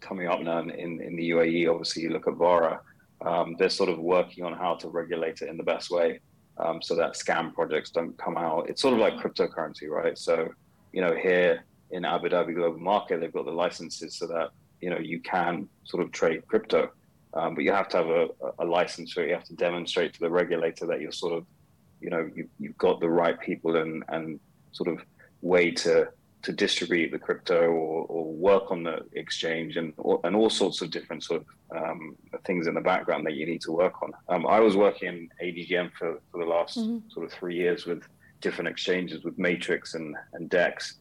coming 0.00 0.26
up 0.28 0.40
now 0.40 0.60
in, 0.60 1.00
in 1.00 1.16
the 1.16 1.30
UAE, 1.30 1.70
obviously 1.70 2.02
you 2.02 2.10
look 2.10 2.26
at 2.28 2.34
VARA, 2.34 2.80
um, 3.24 3.56
they're 3.58 3.68
sort 3.68 3.90
of 3.90 3.98
working 3.98 4.44
on 4.44 4.54
how 4.54 4.74
to 4.76 4.88
regulate 4.88 5.42
it 5.42 5.48
in 5.48 5.56
the 5.56 5.62
best 5.62 5.90
way. 5.90 6.20
um, 6.60 6.82
so 6.82 6.94
that 6.94 7.14
scam 7.14 7.54
projects 7.54 7.90
don't 7.90 8.16
come 8.18 8.36
out. 8.36 8.68
It's 8.68 8.82
sort 8.82 8.94
of 8.94 9.00
like 9.00 9.14
cryptocurrency, 9.14 9.88
right? 9.88 10.16
So, 10.16 10.48
you 10.92 11.00
know, 11.00 11.14
here 11.14 11.64
in 11.90 12.04
Abu 12.04 12.28
Dhabi 12.28 12.54
Global 12.54 12.78
Market, 12.78 13.20
they've 13.20 13.32
got 13.32 13.46
the 13.46 13.52
licenses 13.52 14.16
so 14.16 14.26
that 14.26 14.50
you 14.80 14.90
know 14.90 14.98
you 14.98 15.20
can 15.20 15.68
sort 15.84 16.02
of 16.02 16.12
trade 16.12 16.46
crypto, 16.46 16.90
um, 17.34 17.54
but 17.54 17.64
you 17.64 17.72
have 17.72 17.88
to 17.90 17.96
have 17.98 18.08
a, 18.08 18.28
a 18.58 18.64
license, 18.64 19.14
so 19.14 19.20
you 19.20 19.32
have 19.32 19.44
to 19.44 19.54
demonstrate 19.54 20.12
to 20.14 20.20
the 20.20 20.30
regulator 20.30 20.86
that 20.86 21.00
you're 21.00 21.12
sort 21.12 21.32
of, 21.32 21.46
you 22.00 22.10
know, 22.10 22.28
you, 22.34 22.48
you've 22.58 22.78
got 22.78 23.00
the 23.00 23.08
right 23.08 23.40
people 23.40 23.76
and 23.76 24.04
and 24.08 24.38
sort 24.72 24.88
of 24.88 24.98
way 25.42 25.70
to 25.70 26.08
to 26.42 26.52
distribute 26.52 27.10
the 27.10 27.18
crypto 27.18 27.68
or, 27.68 28.06
or 28.06 28.32
work 28.32 28.70
on 28.70 28.82
the 28.82 29.04
exchange 29.12 29.76
and 29.76 29.92
and 30.24 30.34
all 30.34 30.48
sorts 30.48 30.80
of 30.80 30.90
different 30.90 31.22
sort 31.22 31.42
of 31.42 31.76
um, 31.76 32.16
things 32.44 32.66
in 32.66 32.74
the 32.74 32.80
background 32.80 33.26
that 33.26 33.34
you 33.34 33.46
need 33.46 33.60
to 33.60 33.72
work 33.72 34.02
on. 34.02 34.12
Um, 34.28 34.46
I 34.46 34.60
was 34.60 34.76
working 34.76 35.08
in 35.08 35.28
ADGM 35.42 35.92
for, 35.98 36.20
for 36.30 36.38
the 36.42 36.48
last 36.48 36.78
mm-hmm. 36.78 37.08
sort 37.10 37.26
of 37.26 37.32
three 37.32 37.56
years 37.56 37.86
with 37.86 38.02
different 38.40 38.68
exchanges 38.68 39.22
with 39.22 39.38
Matrix 39.38 39.94
and, 39.94 40.16
and 40.32 40.48
DEX. 40.48 40.94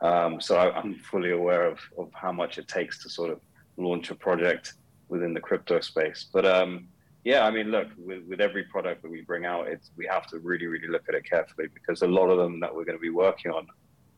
Um, 0.00 0.40
so 0.40 0.56
I, 0.56 0.78
am 0.78 0.94
fully 0.94 1.30
aware 1.30 1.66
of, 1.66 1.78
of 1.98 2.10
how 2.12 2.32
much 2.32 2.58
it 2.58 2.68
takes 2.68 3.02
to 3.02 3.10
sort 3.10 3.30
of 3.30 3.40
launch 3.76 4.10
a 4.10 4.14
project 4.14 4.74
within 5.08 5.34
the 5.34 5.40
crypto 5.40 5.80
space. 5.80 6.26
But 6.32 6.44
um, 6.44 6.88
yeah, 7.24 7.44
I 7.44 7.50
mean, 7.50 7.70
look, 7.70 7.88
with, 7.98 8.22
with 8.24 8.40
every 8.40 8.64
product 8.64 9.02
that 9.02 9.10
we 9.10 9.22
bring 9.22 9.44
out, 9.44 9.68
it's, 9.68 9.90
we 9.96 10.06
have 10.06 10.26
to 10.28 10.38
really, 10.38 10.66
really 10.66 10.88
look 10.88 11.04
at 11.08 11.14
it 11.14 11.28
carefully 11.28 11.68
because 11.72 12.02
a 12.02 12.06
lot 12.06 12.28
of 12.28 12.38
them 12.38 12.60
that 12.60 12.74
we're 12.74 12.84
going 12.84 12.98
to 12.98 13.02
be 13.02 13.10
working 13.10 13.52
on 13.52 13.66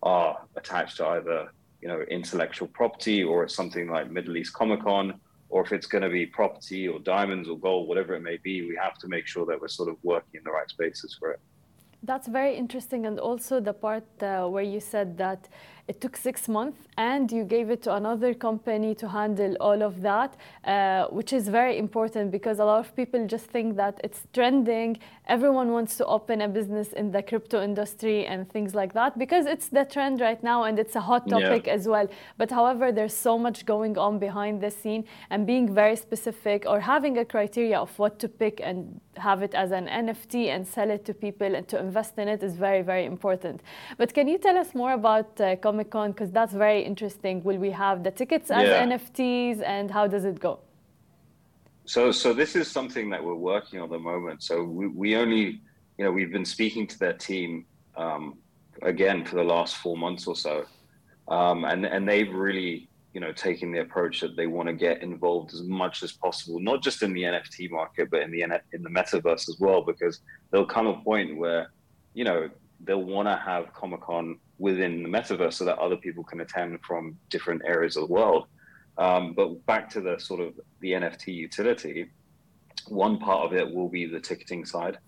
are 0.02 0.38
attached 0.56 0.96
to 0.98 1.06
either 1.06 1.52
you 1.80 1.88
know 1.88 2.00
intellectual 2.10 2.68
property 2.68 3.22
or 3.22 3.44
it's 3.44 3.54
something 3.54 3.88
like 3.88 4.10
Middle 4.10 4.36
East 4.36 4.52
Comic 4.52 4.82
Con 4.82 5.20
or 5.50 5.64
if 5.64 5.72
it's 5.72 5.86
going 5.86 6.02
to 6.02 6.10
be 6.10 6.26
property 6.26 6.86
or 6.86 6.98
diamonds 7.00 7.48
or 7.48 7.58
gold, 7.58 7.88
whatever 7.88 8.14
it 8.14 8.22
may 8.22 8.36
be, 8.36 8.62
we 8.62 8.76
have 8.76 8.98
to 8.98 9.08
make 9.08 9.26
sure 9.26 9.46
that 9.46 9.60
we're 9.60 9.68
sort 9.68 9.88
of 9.88 9.96
working 10.02 10.34
in 10.34 10.44
the 10.44 10.50
right 10.50 10.68
spaces 10.68 11.16
for 11.18 11.30
it. 11.30 11.40
That's 12.02 12.28
very 12.28 12.54
interesting. 12.54 13.06
And 13.06 13.18
also 13.18 13.58
the 13.58 13.72
part 13.72 14.04
uh, 14.22 14.46
where 14.46 14.62
you 14.62 14.78
said 14.78 15.18
that 15.18 15.48
it 15.88 16.00
took 16.00 16.16
six 16.16 16.48
months 16.48 16.86
and 16.96 17.32
you 17.32 17.44
gave 17.44 17.70
it 17.70 17.82
to 17.82 17.94
another 17.94 18.34
company 18.34 18.94
to 18.94 19.08
handle 19.08 19.56
all 19.58 19.82
of 19.82 20.02
that, 20.02 20.36
uh, 20.64 21.06
which 21.06 21.32
is 21.32 21.48
very 21.48 21.76
important 21.76 22.30
because 22.30 22.60
a 22.60 22.64
lot 22.64 22.78
of 22.78 22.94
people 22.94 23.26
just 23.26 23.46
think 23.46 23.74
that 23.76 23.98
it's 24.04 24.22
trending. 24.32 24.98
Everyone 25.28 25.72
wants 25.72 25.96
to 25.98 26.06
open 26.06 26.40
a 26.40 26.48
business 26.48 26.92
in 26.94 27.10
the 27.10 27.22
crypto 27.22 27.62
industry 27.62 28.24
and 28.24 28.48
things 28.50 28.74
like 28.74 28.94
that 28.94 29.18
because 29.18 29.44
it's 29.44 29.68
the 29.68 29.84
trend 29.84 30.20
right 30.20 30.42
now 30.42 30.64
and 30.64 30.78
it's 30.78 30.96
a 30.96 31.00
hot 31.00 31.28
topic 31.28 31.66
yeah. 31.66 31.74
as 31.74 31.86
well. 31.86 32.08
But 32.38 32.50
however, 32.50 32.92
there's 32.92 33.14
so 33.14 33.38
much 33.38 33.66
going 33.66 33.98
on 33.98 34.18
behind 34.18 34.62
the 34.62 34.70
scene 34.70 35.04
and 35.30 35.46
being 35.46 35.74
very 35.74 35.96
specific 35.96 36.64
or 36.66 36.80
having 36.80 37.18
a 37.18 37.24
criteria 37.24 37.78
of 37.78 37.98
what 37.98 38.18
to 38.20 38.28
pick 38.28 38.60
and 38.62 39.00
have 39.16 39.42
it 39.42 39.54
as 39.54 39.70
an 39.70 39.86
NFT 39.86 40.46
and 40.46 40.66
sell 40.66 40.90
it 40.90 41.04
to 41.04 41.12
people 41.12 41.54
and 41.54 41.68
to 41.68 41.78
invest 41.78 42.18
in 42.18 42.28
it 42.28 42.42
is 42.42 42.56
very, 42.56 42.82
very 42.82 43.04
important. 43.04 43.60
But 43.98 44.14
can 44.14 44.28
you 44.28 44.38
tell 44.38 44.56
us 44.56 44.74
more 44.74 44.92
about 44.92 45.40
uh, 45.40 45.56
Comic 45.56 45.90
Con 45.90 46.12
because 46.12 46.30
that's 46.30 46.54
very 46.54 46.82
interesting. 46.82 47.42
Will 47.42 47.58
we 47.58 47.70
have 47.70 48.02
the 48.02 48.10
tickets 48.10 48.50
as 48.50 48.66
yeah. 48.66 48.86
NFTs, 48.86 49.62
and 49.62 49.90
how 49.90 50.06
does 50.06 50.24
it 50.24 50.40
go? 50.40 50.60
So, 51.88 52.12
so 52.12 52.34
this 52.34 52.54
is 52.54 52.70
something 52.70 53.08
that 53.10 53.24
we're 53.24 53.34
working 53.34 53.78
on 53.78 53.84
at 53.86 53.90
the 53.90 53.98
moment. 53.98 54.42
So 54.42 54.62
we, 54.62 54.88
we 54.88 55.16
only, 55.16 55.62
you 55.96 56.04
know, 56.04 56.12
we've 56.12 56.30
been 56.30 56.44
speaking 56.44 56.86
to 56.86 56.98
their 56.98 57.14
team 57.14 57.64
um, 57.96 58.36
again 58.82 59.24
for 59.24 59.36
the 59.36 59.42
last 59.42 59.78
four 59.78 59.96
months 59.96 60.26
or 60.26 60.36
so, 60.36 60.66
um, 61.28 61.64
and 61.64 61.86
and 61.86 62.06
they've 62.06 62.30
really, 62.30 62.90
you 63.14 63.22
know, 63.22 63.32
taken 63.32 63.72
the 63.72 63.80
approach 63.80 64.20
that 64.20 64.36
they 64.36 64.46
want 64.46 64.68
to 64.68 64.74
get 64.74 65.02
involved 65.02 65.54
as 65.54 65.62
much 65.62 66.02
as 66.02 66.12
possible, 66.12 66.60
not 66.60 66.82
just 66.82 67.02
in 67.02 67.14
the 67.14 67.22
NFT 67.22 67.70
market, 67.70 68.10
but 68.10 68.20
in 68.20 68.30
the 68.30 68.42
in 68.42 68.82
the 68.82 68.90
metaverse 68.90 69.48
as 69.48 69.56
well, 69.58 69.80
because 69.80 70.20
there'll 70.50 70.66
come 70.66 70.88
a 70.88 71.00
point 71.00 71.38
where, 71.38 71.72
you 72.12 72.24
know, 72.24 72.50
they'll 72.84 73.02
want 73.02 73.28
to 73.28 73.36
have 73.36 73.72
Comic 73.72 74.02
Con 74.02 74.38
within 74.58 75.02
the 75.02 75.08
metaverse 75.08 75.54
so 75.54 75.64
that 75.64 75.78
other 75.78 75.96
people 75.96 76.22
can 76.22 76.42
attend 76.42 76.80
from 76.82 77.16
different 77.30 77.62
areas 77.64 77.96
of 77.96 78.08
the 78.08 78.12
world. 78.12 78.46
Um, 78.98 79.32
but 79.32 79.64
back 79.66 79.88
to 79.90 80.00
the 80.00 80.18
sort 80.18 80.40
of 80.40 80.54
the 80.80 80.92
NFT 80.92 81.28
utility, 81.28 82.10
one 82.88 83.18
part 83.18 83.46
of 83.46 83.52
it 83.52 83.72
will 83.72 83.88
be 83.88 84.06
the 84.06 84.20
ticketing 84.20 84.64
side. 84.64 84.98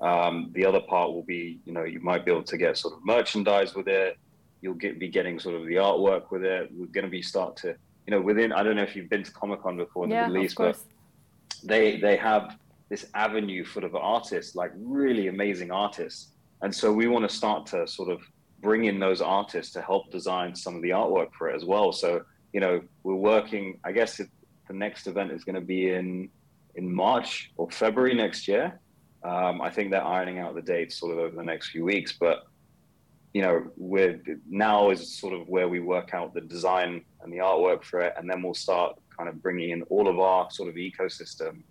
Um, 0.00 0.50
the 0.52 0.66
other 0.66 0.80
part 0.80 1.12
will 1.12 1.22
be, 1.22 1.60
you 1.64 1.72
know, 1.72 1.84
you 1.84 2.00
might 2.00 2.24
be 2.24 2.32
able 2.32 2.42
to 2.42 2.58
get 2.58 2.76
sort 2.76 2.94
of 2.94 3.04
merchandise 3.04 3.74
with 3.74 3.88
it. 3.88 4.18
You'll 4.60 4.74
get 4.74 4.98
be 4.98 5.08
getting 5.08 5.38
sort 5.38 5.54
of 5.54 5.66
the 5.66 5.76
artwork 5.76 6.30
with 6.30 6.44
it. 6.44 6.70
We're 6.74 6.86
going 6.86 7.04
to 7.04 7.10
be 7.10 7.22
start 7.22 7.56
to, 7.58 7.68
you 7.68 8.10
know, 8.10 8.20
within. 8.20 8.52
I 8.52 8.62
don't 8.62 8.76
know 8.76 8.82
if 8.82 8.96
you've 8.96 9.08
been 9.08 9.22
to 9.22 9.30
Comic 9.30 9.62
Con 9.62 9.76
before 9.76 10.04
in 10.04 10.10
yeah, 10.10 10.26
the 10.26 10.32
Middle 10.32 10.44
East, 10.44 10.56
but 10.56 10.78
they 11.62 11.98
they 11.98 12.16
have 12.16 12.58
this 12.88 13.06
avenue 13.14 13.64
full 13.64 13.84
of 13.84 13.94
artists, 13.94 14.54
like 14.54 14.72
really 14.76 15.28
amazing 15.28 15.70
artists, 15.70 16.32
and 16.62 16.74
so 16.74 16.92
we 16.92 17.06
want 17.06 17.28
to 17.28 17.34
start 17.34 17.66
to 17.66 17.86
sort 17.86 18.10
of 18.10 18.20
bring 18.60 18.84
in 18.84 18.98
those 18.98 19.20
artists 19.20 19.72
to 19.74 19.82
help 19.82 20.10
design 20.10 20.54
some 20.54 20.74
of 20.74 20.82
the 20.82 20.90
artwork 20.90 21.32
for 21.32 21.48
it 21.50 21.54
as 21.54 21.64
well. 21.64 21.92
So, 21.92 22.22
you 22.52 22.60
know, 22.60 22.80
we're 23.02 23.14
working, 23.14 23.78
I 23.84 23.92
guess 23.92 24.20
it, 24.20 24.28
the 24.68 24.74
next 24.74 25.06
event 25.06 25.32
is 25.32 25.44
going 25.44 25.54
to 25.54 25.60
be 25.60 25.90
in, 25.90 26.28
in 26.74 26.92
March 26.92 27.50
or 27.56 27.70
February 27.70 28.14
next 28.14 28.48
year. 28.48 28.78
Um, 29.22 29.60
I 29.60 29.70
think 29.70 29.90
they're 29.90 30.04
ironing 30.04 30.38
out 30.38 30.54
the 30.54 30.62
dates 30.62 30.98
sort 30.98 31.12
of 31.12 31.18
over 31.18 31.36
the 31.36 31.42
next 31.42 31.70
few 31.70 31.84
weeks, 31.84 32.12
but 32.18 32.44
you 33.34 33.42
know, 33.42 33.66
we're 33.76 34.22
now 34.48 34.90
is 34.90 35.18
sort 35.18 35.34
of 35.34 35.46
where 35.48 35.68
we 35.68 35.80
work 35.80 36.14
out 36.14 36.32
the 36.32 36.40
design 36.40 37.04
and 37.20 37.32
the 37.32 37.38
artwork 37.38 37.84
for 37.84 38.00
it, 38.00 38.14
and 38.16 38.30
then 38.30 38.42
we'll 38.42 38.54
start 38.54 38.96
kind 39.14 39.28
of 39.28 39.42
bringing 39.42 39.70
in 39.70 39.82
all 39.84 40.08
of 40.08 40.18
our 40.18 40.50
sort 40.50 40.68
of 40.68 40.76
ecosystem 40.76 41.62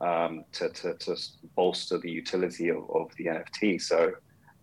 um, 0.00 0.44
to, 0.52 0.70
to, 0.70 0.94
to 0.94 1.16
bolster 1.56 1.98
the 1.98 2.10
utility 2.10 2.68
of, 2.68 2.88
of 2.90 3.10
the 3.16 3.26
NFT. 3.26 3.82
So 3.82 4.12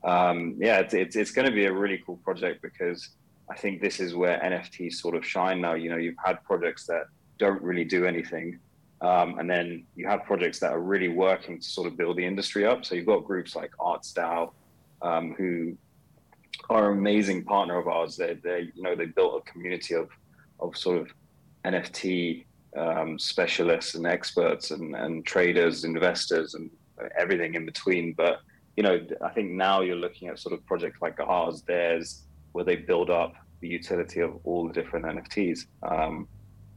um, 0.03 0.55
yeah, 0.57 0.79
it's, 0.79 0.93
it's, 0.93 1.15
it's 1.15 1.31
going 1.31 1.47
to 1.47 1.53
be 1.53 1.65
a 1.65 1.73
really 1.73 2.01
cool 2.05 2.17
project 2.17 2.61
because 2.61 3.09
I 3.49 3.55
think 3.55 3.81
this 3.81 3.99
is 3.99 4.13
where 4.15 4.39
NFTs 4.39 4.93
sort 4.93 5.15
of 5.15 5.25
shine 5.25 5.61
now. 5.61 5.73
You 5.73 5.89
know, 5.89 5.97
you've 5.97 6.15
had 6.23 6.43
projects 6.43 6.85
that 6.87 7.05
don't 7.37 7.61
really 7.61 7.85
do 7.85 8.05
anything. 8.05 8.59
Um, 9.01 9.37
and 9.39 9.49
then 9.49 9.85
you 9.95 10.07
have 10.07 10.23
projects 10.23 10.59
that 10.59 10.71
are 10.71 10.81
really 10.81 11.07
working 11.07 11.59
to 11.59 11.63
sort 11.63 11.87
of 11.87 11.97
build 11.97 12.17
the 12.17 12.25
industry 12.25 12.65
up. 12.65 12.83
So 12.83 12.95
you've 12.95 13.05
got 13.05 13.25
groups 13.25 13.55
like 13.55 13.71
ArtStyle, 13.79 14.51
um, 15.01 15.35
who 15.37 15.77
are 16.69 16.91
an 16.91 16.97
amazing 16.97 17.43
partner 17.43 17.77
of 17.77 17.87
ours. 17.87 18.17
They, 18.17 18.33
they, 18.43 18.71
you 18.73 18.81
know, 18.81 18.95
they 18.95 19.05
built 19.05 19.43
a 19.45 19.51
community 19.51 19.93
of, 19.93 20.09
of 20.59 20.75
sort 20.75 20.97
of 20.97 21.11
NFT 21.63 22.45
um, 22.75 23.19
specialists 23.19 23.95
and 23.95 24.07
experts 24.07 24.71
and, 24.71 24.95
and 24.95 25.25
traders, 25.25 25.83
investors, 25.83 26.55
and 26.55 26.69
everything 27.17 27.55
in 27.55 27.65
between. 27.65 28.13
But 28.13 28.39
you 28.75 28.83
know, 28.83 28.99
I 29.23 29.29
think 29.29 29.51
now 29.51 29.81
you're 29.81 29.95
looking 29.95 30.27
at 30.27 30.39
sort 30.39 30.53
of 30.53 30.65
projects 30.65 31.01
like 31.01 31.19
ours, 31.19 31.63
theirs, 31.63 32.23
where 32.57 32.65
they 32.65 32.75
build 32.75 33.11
up 33.11 33.35
the 33.61 33.67
utility 33.67 34.19
of 34.19 34.31
all 34.43 34.67
the 34.67 34.73
different 34.73 35.05
NFTs. 35.05 35.59
Um, 35.83 36.27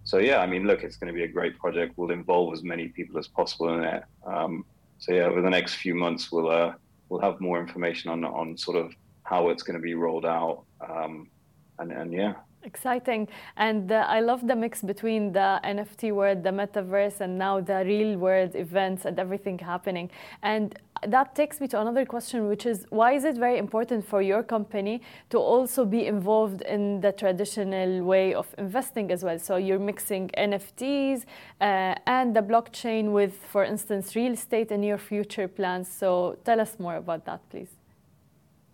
so 0.05 0.19
yeah, 0.19 0.39
I 0.45 0.47
mean, 0.47 0.67
look, 0.67 0.83
it's 0.85 0.99
going 0.99 1.11
to 1.11 1.19
be 1.21 1.25
a 1.25 1.33
great 1.39 1.59
project. 1.59 1.95
We'll 1.97 2.11
involve 2.11 2.53
as 2.53 2.63
many 2.63 2.89
people 2.89 3.19
as 3.19 3.29
possible 3.29 3.73
in 3.73 3.85
it. 3.85 4.03
Um, 4.27 4.67
so 4.99 5.15
yeah, 5.15 5.23
over 5.23 5.41
the 5.41 5.49
next 5.49 5.77
few 5.77 5.95
months, 5.95 6.31
we'll 6.31 6.51
uh, 6.51 6.75
we'll 7.09 7.23
have 7.23 7.41
more 7.41 7.59
information 7.59 8.11
on 8.11 8.27
on 8.27 8.59
sort 8.59 8.77
of 8.77 8.93
how 9.23 9.49
it's 9.49 9.63
going 9.63 9.79
to 9.81 9.87
be 9.91 9.95
rolled 9.95 10.27
out. 10.27 10.65
Um, 10.87 11.31
and 11.79 11.91
and 11.93 12.13
yeah. 12.13 12.35
Exciting. 12.63 13.27
And 13.57 13.91
uh, 13.91 14.05
I 14.17 14.21
love 14.21 14.47
the 14.47 14.55
mix 14.55 14.83
between 14.83 15.33
the 15.33 15.61
NFT 15.65 16.13
world, 16.13 16.43
the 16.43 16.51
metaverse, 16.51 17.21
and 17.21 17.39
now 17.39 17.55
the 17.63 17.83
real 17.87 18.19
world 18.19 18.55
events 18.55 19.07
and 19.07 19.19
everything 19.19 19.59
happening. 19.59 20.11
And 20.43 20.79
that 21.07 21.35
takes 21.35 21.61
me 21.61 21.69
to 21.69 21.81
another 21.81 22.05
question, 22.05 22.49
which 22.49 22.67
is 22.67 22.87
why 22.91 23.13
is 23.13 23.25
it 23.25 23.37
very 23.37 23.59
important 23.59 24.07
for 24.07 24.21
your 24.23 24.43
company 24.43 25.01
to 25.31 25.39
also 25.39 25.85
be 25.85 26.07
involved 26.07 26.63
in 26.63 27.01
the 27.01 27.13
traditional 27.13 28.05
way 28.05 28.35
of 28.35 28.55
investing 28.59 29.11
as 29.11 29.25
well? 29.25 29.39
So 29.39 29.57
you're 29.57 29.79
mixing 29.79 30.29
NFTs 30.37 31.25
uh, 31.61 31.95
and 32.07 32.35
the 32.35 32.43
blockchain 32.43 33.13
with, 33.13 33.35
for 33.51 33.65
instance, 33.65 34.15
real 34.15 34.33
estate 34.33 34.71
in 34.71 34.83
your 34.83 34.99
future 34.99 35.49
plans. 35.49 35.91
So 35.91 36.39
tell 36.45 36.61
us 36.61 36.79
more 36.79 36.97
about 36.97 37.25
that, 37.27 37.41
please. 37.51 37.71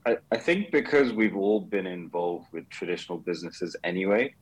I, 0.06 0.18
I 0.30 0.36
think 0.36 0.70
because 0.70 1.12
we've 1.12 1.36
all 1.36 1.60
been 1.60 1.86
involved 1.86 2.46
with 2.52 2.68
traditional 2.70 3.18
businesses 3.18 3.76
anyway, 3.82 4.34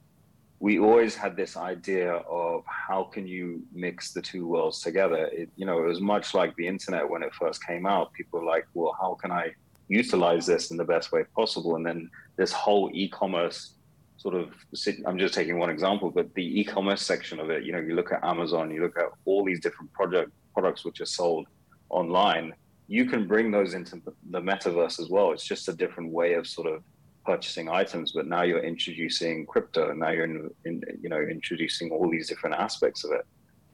we 0.61 0.79
always 0.79 1.15
had 1.15 1.37
this 1.37 1.57
idea 1.57 2.13
of 2.13 2.65
how 2.67 3.05
can 3.05 3.27
you 3.27 3.63
mix 3.73 4.13
the 4.13 4.23
two 4.23 4.47
worlds 4.47 4.81
together. 4.81 5.27
It, 5.27 5.51
you 5.57 5.67
know, 5.67 5.79
it 5.83 5.87
was 5.87 6.01
much 6.01 6.35
like 6.35 6.55
the 6.57 6.67
internet 6.67 7.09
when 7.09 7.23
it 7.23 7.35
first 7.35 7.65
came 7.67 7.87
out. 7.87 8.13
People 8.13 8.41
were 8.41 8.47
like, 8.47 8.67
well, 8.75 8.97
how 8.99 9.15
can 9.15 9.31
I 9.31 9.53
utilize 9.89 10.47
this 10.47 10.71
in 10.71 10.77
the 10.77 10.85
best 10.85 11.13
way 11.13 11.25
possible? 11.37 11.77
And 11.77 11.85
then 11.85 12.11
this 12.37 12.53
whole 12.53 12.91
e-commerce 12.95 13.75
sort 14.17 14.35
of, 14.35 14.55
I'm 15.07 15.19
just 15.19 15.35
taking 15.35 15.59
one 15.59 15.71
example, 15.71 16.11
but 16.11 16.33
the 16.35 16.61
e-commerce 16.61 17.03
section 17.03 17.41
of 17.41 17.51
it, 17.51 17.65
you 17.65 17.73
know, 17.73 17.81
you 17.81 17.95
look 17.95 18.13
at 18.13 18.25
Amazon, 18.25 18.71
you 18.71 18.81
look 18.81 18.97
at 18.97 19.09
all 19.27 19.45
these 19.45 19.61
different 19.61 19.93
product 19.93 20.33
products 20.55 20.85
which 20.85 21.01
are 21.01 21.07
sold 21.07 21.49
online 21.91 22.55
you 22.87 23.07
can 23.07 23.27
bring 23.27 23.51
those 23.51 23.75
into 23.75 24.01
the 24.31 24.41
metaverse 24.41 25.01
as 25.01 25.09
well. 25.09 25.33
It's 25.33 25.45
just 25.45 25.69
a 25.69 25.73
different 25.73 26.13
way 26.13 26.35
of 26.35 26.47
sort 26.47 26.67
of 26.67 26.83
purchasing 27.25 27.69
items, 27.69 28.13
but 28.13 28.27
now 28.27 28.43
you're 28.43 28.63
introducing 28.63 29.47
crypto, 29.47 29.91
and 29.91 30.01
now 30.01 30.11
you're 30.11 30.25
in, 30.25 30.51
in, 30.65 30.83
you 31.01 31.09
know 31.09 31.21
introducing 31.21 31.91
all 31.91 32.11
these 32.11 32.29
different 32.29 32.57
aspects 32.57 33.05
of 33.05 33.13
it. 33.13 33.27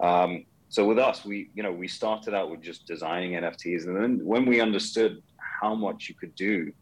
Um, 0.05 0.45
so 0.69 0.87
with 0.87 0.99
us, 0.99 1.25
we 1.25 1.51
you 1.55 1.63
know 1.63 1.73
we 1.73 1.89
started 1.89 2.35
out 2.35 2.51
with 2.51 2.63
just 2.63 2.87
designing 2.87 3.33
NFTs, 3.33 3.87
and 3.87 3.97
then 3.97 4.25
when 4.25 4.47
we 4.47 4.61
understood 4.61 5.23
how 5.61 5.75
much 5.75 6.09
you 6.09 6.15
could 6.15 6.35
do, 6.35 6.73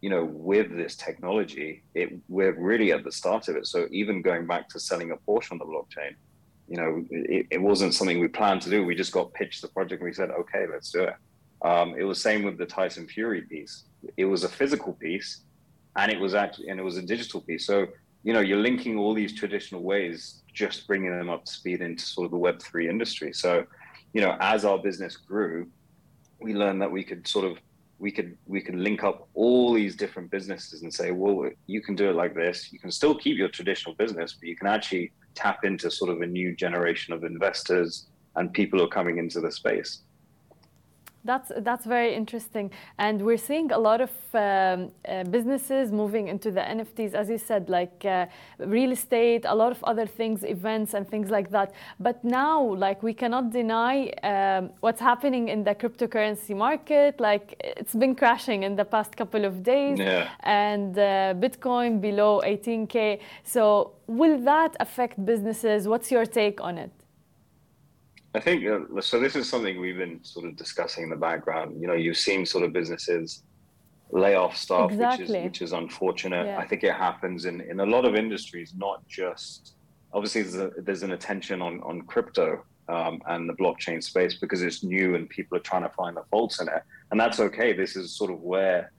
you 0.00 0.10
know, 0.10 0.24
with 0.24 0.76
this 0.76 0.96
technology, 0.96 1.82
it 1.94 2.12
we're 2.28 2.58
really 2.58 2.92
at 2.92 3.04
the 3.04 3.12
start 3.12 3.48
of 3.48 3.56
it. 3.56 3.66
So 3.66 3.86
even 3.90 4.22
going 4.22 4.46
back 4.46 4.68
to 4.70 4.80
selling 4.80 5.10
a 5.10 5.16
Porsche 5.16 5.52
on 5.52 5.58
the 5.58 5.64
blockchain, 5.64 6.14
you 6.68 6.76
know, 6.76 7.04
it, 7.10 7.46
it 7.50 7.60
wasn't 7.60 7.94
something 7.94 8.18
we 8.18 8.28
planned 8.28 8.62
to 8.62 8.70
do. 8.70 8.84
We 8.84 8.94
just 8.94 9.12
got 9.12 9.32
pitched 9.34 9.62
the 9.62 9.68
project, 9.68 10.00
and 10.00 10.08
we 10.08 10.14
said, 10.14 10.30
okay, 10.30 10.66
let's 10.70 10.90
do 10.90 11.04
it. 11.04 11.14
Um, 11.62 11.94
it 11.98 12.04
was 12.04 12.22
same 12.22 12.44
with 12.44 12.56
the 12.58 12.66
Tyson 12.66 13.08
Fury 13.08 13.42
piece. 13.42 13.84
It 14.16 14.26
was 14.26 14.44
a 14.44 14.48
physical 14.48 14.92
piece, 14.92 15.40
and 15.98 16.12
it 16.12 16.18
was 16.18 16.34
actually 16.34 16.68
and 16.68 16.80
it 16.80 16.82
was 16.82 16.96
a 16.96 17.02
digital 17.02 17.40
piece. 17.40 17.66
So 17.66 17.88
you 18.24 18.32
know, 18.32 18.40
you're 18.40 18.58
linking 18.58 18.98
all 18.98 19.14
these 19.14 19.32
traditional 19.32 19.82
ways, 19.82 20.42
just 20.52 20.86
bringing 20.86 21.16
them 21.16 21.30
up 21.30 21.44
to 21.44 21.52
speed 21.52 21.80
into 21.80 22.04
sort 22.04 22.24
of 22.26 22.30
the 22.30 22.36
Web 22.36 22.60
three 22.60 22.88
industry. 22.88 23.32
So, 23.32 23.64
you 24.12 24.20
know, 24.20 24.36
as 24.40 24.64
our 24.64 24.78
business 24.78 25.16
grew, 25.16 25.68
we 26.40 26.54
learned 26.54 26.82
that 26.82 26.90
we 26.90 27.04
could 27.04 27.26
sort 27.26 27.44
of 27.44 27.58
we 27.98 28.10
could 28.12 28.36
we 28.46 28.60
could 28.60 28.76
link 28.76 29.02
up 29.02 29.28
all 29.34 29.72
these 29.72 29.96
different 29.96 30.30
businesses 30.30 30.82
and 30.82 30.92
say, 30.92 31.10
well, 31.10 31.50
you 31.66 31.80
can 31.80 31.94
do 31.94 32.08
it 32.10 32.14
like 32.14 32.34
this. 32.34 32.72
You 32.72 32.78
can 32.78 32.90
still 32.90 33.14
keep 33.14 33.36
your 33.36 33.48
traditional 33.48 33.94
business, 33.94 34.36
but 34.38 34.48
you 34.48 34.56
can 34.56 34.66
actually 34.66 35.12
tap 35.34 35.64
into 35.64 35.90
sort 35.90 36.10
of 36.10 36.20
a 36.20 36.26
new 36.26 36.54
generation 36.54 37.14
of 37.14 37.24
investors 37.24 38.08
and 38.36 38.52
people 38.52 38.78
who 38.78 38.84
are 38.84 38.88
coming 38.88 39.18
into 39.18 39.40
the 39.40 39.50
space. 39.50 40.02
That's 41.24 41.50
that's 41.58 41.84
very 41.84 42.14
interesting, 42.14 42.70
and 42.98 43.20
we're 43.20 43.44
seeing 43.50 43.72
a 43.72 43.78
lot 43.78 44.00
of 44.00 44.10
um, 44.34 44.92
uh, 45.08 45.24
businesses 45.24 45.90
moving 45.90 46.28
into 46.28 46.50
the 46.50 46.60
NFTs, 46.60 47.12
as 47.14 47.28
you 47.28 47.38
said, 47.38 47.68
like 47.68 48.04
uh, 48.04 48.26
real 48.58 48.92
estate, 48.92 49.44
a 49.44 49.54
lot 49.54 49.72
of 49.72 49.82
other 49.84 50.06
things, 50.06 50.44
events 50.44 50.94
and 50.94 51.08
things 51.08 51.28
like 51.28 51.50
that. 51.50 51.72
But 51.98 52.22
now, 52.24 52.62
like 52.62 53.02
we 53.02 53.14
cannot 53.14 53.50
deny 53.50 54.10
um, 54.22 54.70
what's 54.80 55.00
happening 55.00 55.48
in 55.48 55.64
the 55.64 55.74
cryptocurrency 55.74 56.56
market. 56.56 57.20
Like 57.20 57.56
it's 57.58 57.94
been 57.94 58.14
crashing 58.14 58.62
in 58.62 58.76
the 58.76 58.84
past 58.84 59.16
couple 59.16 59.44
of 59.44 59.62
days, 59.62 59.98
yeah. 59.98 60.30
and 60.40 60.96
uh, 60.96 61.34
Bitcoin 61.34 62.00
below 62.00 62.40
18k. 62.44 63.20
So 63.42 63.92
will 64.06 64.38
that 64.44 64.76
affect 64.78 65.24
businesses? 65.24 65.88
What's 65.88 66.10
your 66.10 66.26
take 66.26 66.60
on 66.60 66.78
it? 66.78 66.92
I 68.34 68.40
think 68.40 68.66
uh, 68.66 69.00
so. 69.00 69.18
This 69.18 69.36
is 69.36 69.48
something 69.48 69.80
we've 69.80 69.96
been 69.96 70.22
sort 70.22 70.46
of 70.46 70.56
discussing 70.56 71.04
in 71.04 71.10
the 71.10 71.16
background. 71.16 71.80
You 71.80 71.86
know, 71.86 71.94
you've 71.94 72.18
seen 72.18 72.44
sort 72.44 72.64
of 72.64 72.72
businesses 72.72 73.42
lay 74.10 74.34
off 74.34 74.56
staff, 74.56 74.90
exactly. 74.90 75.24
which 75.24 75.30
is 75.30 75.44
which 75.44 75.62
is 75.62 75.72
unfortunate. 75.72 76.46
Yeah. 76.46 76.58
I 76.58 76.66
think 76.66 76.84
it 76.84 76.94
happens 76.94 77.46
in 77.46 77.60
in 77.62 77.80
a 77.80 77.86
lot 77.86 78.04
of 78.04 78.14
industries, 78.14 78.74
not 78.76 79.06
just 79.08 79.74
obviously 80.12 80.42
there's, 80.42 80.54
a, 80.56 80.70
there's 80.78 81.02
an 81.02 81.12
attention 81.12 81.62
on 81.62 81.80
on 81.82 82.02
crypto 82.02 82.64
um, 82.88 83.20
and 83.26 83.48
the 83.48 83.54
blockchain 83.54 84.02
space 84.02 84.34
because 84.34 84.62
it's 84.62 84.82
new 84.82 85.14
and 85.14 85.28
people 85.28 85.56
are 85.56 85.60
trying 85.60 85.82
to 85.82 85.90
find 85.90 86.16
the 86.16 86.24
faults 86.30 86.60
in 86.60 86.68
it, 86.68 86.82
and 87.10 87.20
that's 87.20 87.40
okay. 87.40 87.72
This 87.72 87.96
is 87.96 88.10
sort 88.12 88.30
of 88.30 88.40
where 88.40 88.92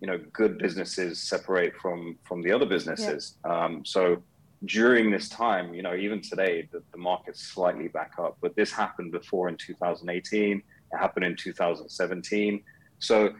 you 0.00 0.06
know 0.06 0.18
good 0.32 0.58
businesses 0.58 1.20
separate 1.20 1.74
from 1.76 2.18
from 2.24 2.42
the 2.42 2.52
other 2.52 2.66
businesses. 2.66 3.36
Yeah. 3.44 3.64
Um, 3.64 3.84
so 3.84 4.22
during 4.64 5.10
this 5.10 5.28
time, 5.28 5.74
you 5.74 5.82
know, 5.82 5.94
even 5.94 6.20
today, 6.20 6.68
the, 6.72 6.82
the 6.92 6.98
market's 6.98 7.42
slightly 7.42 7.88
back 7.88 8.12
up, 8.18 8.38
but 8.40 8.56
this 8.56 8.72
happened 8.72 9.12
before 9.12 9.48
in 9.48 9.56
2018, 9.56 10.56
it 10.92 10.96
happened 10.96 11.24
in 11.24 11.36
2017. 11.36 12.62
So, 12.98 13.34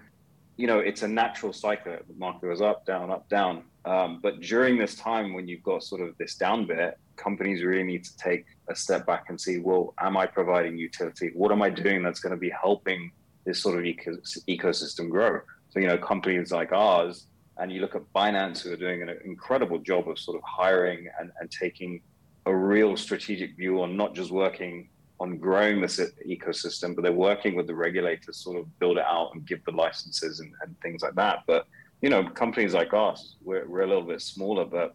you 0.56 0.66
know, 0.66 0.78
it's 0.78 1.02
a 1.02 1.08
natural 1.08 1.52
cycle. 1.52 1.96
The 2.06 2.14
market 2.18 2.42
goes 2.42 2.60
up, 2.60 2.86
down, 2.86 3.10
up, 3.10 3.28
down. 3.28 3.64
Um, 3.84 4.20
but 4.22 4.40
during 4.40 4.78
this 4.78 4.96
time, 4.96 5.32
when 5.32 5.48
you've 5.48 5.62
got 5.62 5.82
sort 5.82 6.00
of 6.00 6.16
this 6.18 6.34
down 6.34 6.66
bit, 6.66 6.98
companies 7.16 7.62
really 7.62 7.84
need 7.84 8.04
to 8.04 8.16
take 8.16 8.44
a 8.68 8.74
step 8.74 9.06
back 9.06 9.26
and 9.28 9.40
see, 9.40 9.58
well, 9.58 9.94
am 10.00 10.16
I 10.16 10.26
providing 10.26 10.76
utility? 10.76 11.30
What 11.34 11.52
am 11.52 11.62
I 11.62 11.70
doing 11.70 12.02
that's 12.02 12.20
going 12.20 12.34
to 12.34 12.40
be 12.40 12.50
helping 12.50 13.10
this 13.44 13.62
sort 13.62 13.78
of 13.78 13.84
eco- 13.84 14.18
ecosystem 14.48 15.08
grow? 15.08 15.40
So, 15.70 15.80
you 15.80 15.86
know, 15.86 15.98
companies 15.98 16.52
like 16.52 16.72
ours, 16.72 17.26
and 17.58 17.72
you 17.72 17.80
look 17.80 17.94
at 17.94 18.02
Binance, 18.14 18.62
who 18.62 18.72
are 18.72 18.76
doing 18.76 19.02
an 19.02 19.16
incredible 19.24 19.78
job 19.78 20.08
of 20.08 20.18
sort 20.18 20.36
of 20.36 20.42
hiring 20.44 21.08
and, 21.18 21.30
and 21.40 21.50
taking 21.50 22.00
a 22.44 22.54
real 22.54 22.96
strategic 22.96 23.56
view 23.56 23.82
on 23.82 23.96
not 23.96 24.14
just 24.14 24.30
working 24.30 24.88
on 25.18 25.38
growing 25.38 25.80
this 25.80 25.98
ecosystem, 26.26 26.94
but 26.94 27.02
they're 27.02 27.12
working 27.12 27.54
with 27.54 27.66
the 27.66 27.74
regulators 27.74 28.36
sort 28.36 28.58
of 28.58 28.78
build 28.78 28.98
it 28.98 29.04
out 29.04 29.30
and 29.32 29.46
give 29.46 29.64
the 29.64 29.72
licenses 29.72 30.40
and, 30.40 30.52
and 30.62 30.78
things 30.80 31.02
like 31.02 31.14
that. 31.14 31.42
But 31.46 31.66
you 32.02 32.10
know, 32.10 32.28
companies 32.28 32.74
like 32.74 32.92
us, 32.92 33.36
we're, 33.42 33.66
we're 33.66 33.80
a 33.80 33.86
little 33.86 34.02
bit 34.02 34.20
smaller, 34.20 34.66
but 34.66 34.94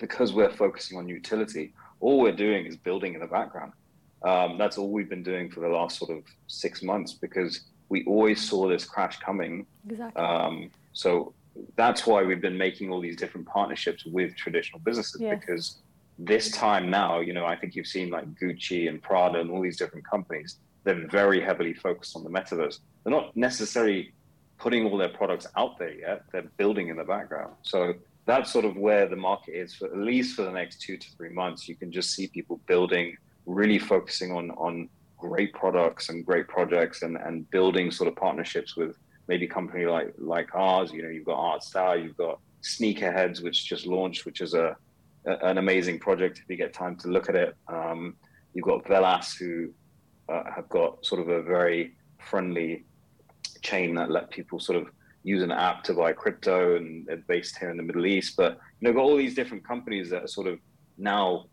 because 0.00 0.32
we're 0.32 0.50
focusing 0.50 0.96
on 0.96 1.06
utility, 1.06 1.74
all 2.00 2.20
we're 2.20 2.32
doing 2.32 2.64
is 2.64 2.76
building 2.76 3.14
in 3.14 3.20
the 3.20 3.26
background. 3.26 3.72
Um, 4.22 4.56
that's 4.56 4.78
all 4.78 4.90
we've 4.90 5.08
been 5.10 5.22
doing 5.22 5.50
for 5.50 5.60
the 5.60 5.68
last 5.68 5.98
sort 5.98 6.10
of 6.10 6.24
six 6.46 6.82
months 6.82 7.12
because 7.12 7.60
we 7.90 8.04
always 8.06 8.42
saw 8.42 8.66
this 8.66 8.86
crash 8.86 9.18
coming. 9.20 9.66
Exactly. 9.88 10.22
Um, 10.22 10.70
so 10.94 11.34
that's 11.76 12.06
why 12.06 12.22
we've 12.22 12.40
been 12.40 12.58
making 12.58 12.90
all 12.90 13.00
these 13.00 13.16
different 13.16 13.46
partnerships 13.46 14.04
with 14.04 14.36
traditional 14.36 14.80
businesses 14.80 15.20
yeah. 15.20 15.34
because 15.34 15.78
this 16.18 16.50
time 16.50 16.90
now, 16.90 17.20
you 17.20 17.32
know, 17.32 17.44
I 17.44 17.56
think 17.56 17.74
you've 17.74 17.86
seen 17.86 18.10
like 18.10 18.32
Gucci 18.34 18.88
and 18.88 19.02
Prada 19.02 19.40
and 19.40 19.50
all 19.50 19.60
these 19.60 19.76
different 19.76 20.08
companies, 20.08 20.58
they're 20.84 21.08
very 21.08 21.40
heavily 21.40 21.74
focused 21.74 22.16
on 22.16 22.24
the 22.24 22.30
metaverse. 22.30 22.78
They're 23.02 23.12
not 23.12 23.36
necessarily 23.36 24.12
putting 24.58 24.86
all 24.86 24.96
their 24.96 25.08
products 25.08 25.46
out 25.56 25.78
there 25.78 25.92
yet, 25.92 26.24
they're 26.32 26.50
building 26.56 26.88
in 26.88 26.96
the 26.96 27.04
background. 27.04 27.54
So 27.62 27.94
that's 28.26 28.52
sort 28.52 28.64
of 28.64 28.76
where 28.76 29.06
the 29.06 29.16
market 29.16 29.52
is 29.52 29.74
for 29.74 29.86
at 29.86 29.96
least 29.96 30.36
for 30.36 30.42
the 30.42 30.52
next 30.52 30.80
two 30.80 30.96
to 30.96 31.10
three 31.16 31.30
months. 31.30 31.68
You 31.68 31.74
can 31.74 31.90
just 31.90 32.14
see 32.14 32.28
people 32.28 32.60
building, 32.66 33.16
really 33.46 33.78
focusing 33.78 34.32
on 34.32 34.50
on 34.52 34.88
great 35.18 35.52
products 35.54 36.10
and 36.10 36.24
great 36.24 36.46
projects 36.48 37.02
and, 37.02 37.16
and 37.16 37.48
building 37.50 37.90
sort 37.90 38.08
of 38.08 38.16
partnerships 38.16 38.76
with 38.76 38.96
maybe 39.28 39.46
company 39.46 39.86
like 39.86 40.14
like 40.18 40.54
ours. 40.54 40.92
You 40.92 41.02
know, 41.02 41.08
you've 41.08 41.24
got 41.24 41.38
Art 41.38 41.62
ArtStyle, 41.62 42.02
you've 42.02 42.16
got 42.16 42.40
Sneakerheads, 42.62 43.42
which 43.42 43.66
just 43.66 43.86
launched, 43.86 44.26
which 44.26 44.40
is 44.40 44.54
a, 44.54 44.76
a 45.26 45.32
an 45.46 45.58
amazing 45.58 45.98
project 45.98 46.38
if 46.38 46.48
you 46.48 46.56
get 46.56 46.72
time 46.72 46.96
to 46.96 47.08
look 47.08 47.28
at 47.28 47.34
it. 47.34 47.56
Um, 47.68 48.16
you've 48.54 48.64
got 48.64 48.84
Velas, 48.84 49.36
who 49.36 49.70
uh, 50.28 50.44
have 50.54 50.68
got 50.68 51.04
sort 51.04 51.20
of 51.20 51.28
a 51.28 51.42
very 51.42 51.94
friendly 52.18 52.84
chain 53.62 53.94
that 53.94 54.10
let 54.10 54.30
people 54.30 54.58
sort 54.58 54.78
of 54.78 54.88
use 55.22 55.42
an 55.42 55.50
app 55.50 55.82
to 55.84 55.94
buy 55.94 56.12
crypto, 56.12 56.76
and 56.76 57.06
they're 57.06 57.16
based 57.16 57.58
here 57.58 57.70
in 57.70 57.76
the 57.76 57.82
Middle 57.82 58.06
East. 58.06 58.36
But 58.36 58.58
you 58.80 58.88
know, 58.88 58.92
got 58.92 59.02
all 59.02 59.16
these 59.16 59.34
different 59.34 59.66
companies 59.66 60.10
that 60.10 60.24
are 60.24 60.28
sort 60.28 60.46
of 60.46 60.58
now 60.98 61.46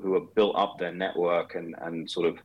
who 0.00 0.14
have 0.14 0.32
built 0.34 0.54
up 0.56 0.78
their 0.78 0.92
network 0.92 1.54
and 1.54 1.74
and 1.82 2.10
sort 2.10 2.26
of 2.26 2.38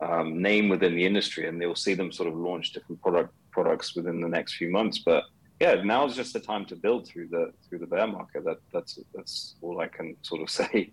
um, 0.00 0.40
name 0.40 0.68
within 0.68 0.94
the 0.94 1.04
industry, 1.04 1.48
and 1.48 1.60
they'll 1.60 1.74
see 1.74 1.94
them 1.94 2.12
sort 2.12 2.28
of 2.28 2.36
launch 2.36 2.72
different 2.72 3.00
product 3.02 3.32
products 3.50 3.94
within 3.96 4.20
the 4.20 4.28
next 4.28 4.56
few 4.56 4.70
months. 4.70 4.98
But 4.98 5.24
yeah, 5.60 5.74
now 5.82 6.06
is 6.06 6.14
just 6.14 6.32
the 6.32 6.40
time 6.40 6.64
to 6.66 6.76
build 6.76 7.06
through 7.08 7.28
the 7.28 7.52
through 7.68 7.80
the 7.80 7.86
bear 7.86 8.06
market. 8.06 8.44
That 8.44 8.58
that's 8.72 8.98
that's 9.14 9.56
all 9.60 9.80
I 9.80 9.88
can 9.88 10.16
sort 10.22 10.42
of 10.42 10.50
say. 10.60 10.92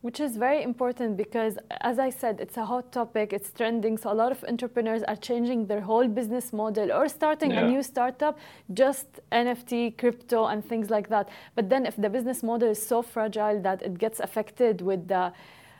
Which 0.00 0.20
is 0.20 0.36
very 0.36 0.62
important 0.62 1.16
because, 1.16 1.58
as 1.80 1.98
I 1.98 2.10
said, 2.10 2.40
it's 2.40 2.56
a 2.56 2.64
hot 2.64 2.92
topic, 2.92 3.32
it's 3.32 3.50
trending. 3.52 3.98
So, 3.98 4.12
a 4.12 4.14
lot 4.14 4.30
of 4.30 4.44
entrepreneurs 4.44 5.02
are 5.02 5.16
changing 5.16 5.66
their 5.66 5.80
whole 5.80 6.06
business 6.06 6.52
model 6.52 6.92
or 6.92 7.08
starting 7.08 7.50
yeah. 7.50 7.62
a 7.62 7.68
new 7.68 7.82
startup, 7.82 8.38
just 8.72 9.08
NFT, 9.32 9.98
crypto, 9.98 10.46
and 10.46 10.64
things 10.64 10.88
like 10.88 11.08
that. 11.08 11.28
But 11.56 11.68
then, 11.68 11.84
if 11.84 11.96
the 11.96 12.08
business 12.08 12.44
model 12.44 12.70
is 12.70 12.80
so 12.80 13.02
fragile 13.02 13.60
that 13.62 13.82
it 13.82 13.98
gets 13.98 14.20
affected 14.20 14.82
with 14.82 15.08
the 15.08 15.32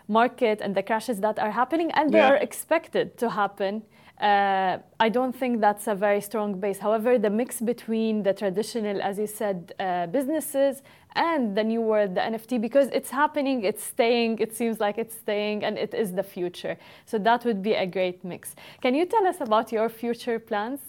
market 0.09 0.61
and 0.61 0.75
the 0.75 0.83
crashes 0.83 1.21
that 1.21 1.39
are 1.39 1.53
happening, 1.53 1.93
and 1.93 2.13
they 2.13 2.19
yeah. 2.19 2.33
are 2.33 2.39
expected 2.39 3.17
to 3.19 3.31
happen, 3.31 3.85
uh, 4.21 4.79
I 4.99 5.09
don't 5.09 5.35
think 5.35 5.61
that's 5.61 5.87
a 5.87 5.95
very 5.95 6.21
strong 6.21 6.59
base. 6.59 6.79
However, 6.79 7.19
the 7.19 7.31
mix 7.31 7.61
between 7.61 8.25
the 8.25 8.33
traditional, 8.33 9.01
as 9.01 9.19
you 9.19 9.29
said, 9.29 9.73
uh, 9.79 10.07
businesses 10.09 10.83
and 11.15 11.57
the 11.57 11.63
new 11.63 11.81
world, 11.81 12.17
the 12.17 12.21
NFT, 12.21 12.61
because 12.61 12.89
it's 12.89 13.11
happening, 13.11 13.63
it's 13.63 13.83
staying, 13.83 14.39
it 14.41 14.57
seems 14.57 14.81
like 14.81 14.99
it's 14.99 15.15
staying, 15.15 15.65
and 15.65 15.79
it 15.79 15.95
is 15.95 16.13
the 16.13 16.25
future. 16.25 16.77
So 17.07 17.19
that 17.19 17.45
would 17.45 17.63
be 17.63 17.75
a 17.75 17.87
great 17.87 18.25
mix. 18.25 18.57
Can 18.83 18.95
you 18.95 19.07
tell 19.07 19.25
us 19.27 19.41
about 19.41 19.71
your 19.71 19.89
future 19.89 20.39
plans 20.41 20.81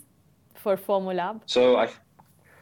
for 0.55 0.75
FOMO 0.75 1.41
So 1.45 1.77
I, 1.77 1.89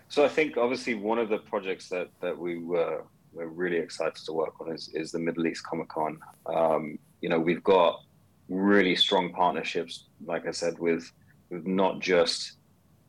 so 0.10 0.26
I 0.26 0.28
think 0.28 0.58
obviously 0.58 0.96
one 0.96 1.18
of 1.18 1.30
the 1.30 1.38
projects 1.38 1.90
that 1.90 2.10
that 2.22 2.38
we 2.38 2.60
were 2.60 3.04
we're 3.34 3.48
really 3.48 3.78
excited 3.78 4.24
to 4.26 4.34
work 4.34 4.60
on 4.60 4.72
is 4.74 4.90
is 4.94 5.12
the 5.12 5.20
Middle 5.20 5.48
East 5.48 5.64
Comic 5.64 5.90
Con. 5.90 6.20
Um, 6.46 7.00
you 7.22 7.30
know, 7.30 7.40
we've 7.40 7.64
got 7.64 8.04
really 8.50 8.96
strong 8.96 9.32
partnerships, 9.32 10.06
like 10.26 10.48
I 10.48 10.52
said, 10.52 10.78
with 10.80 11.12
with 11.50 11.66
not 11.66 12.00
just 12.00 12.54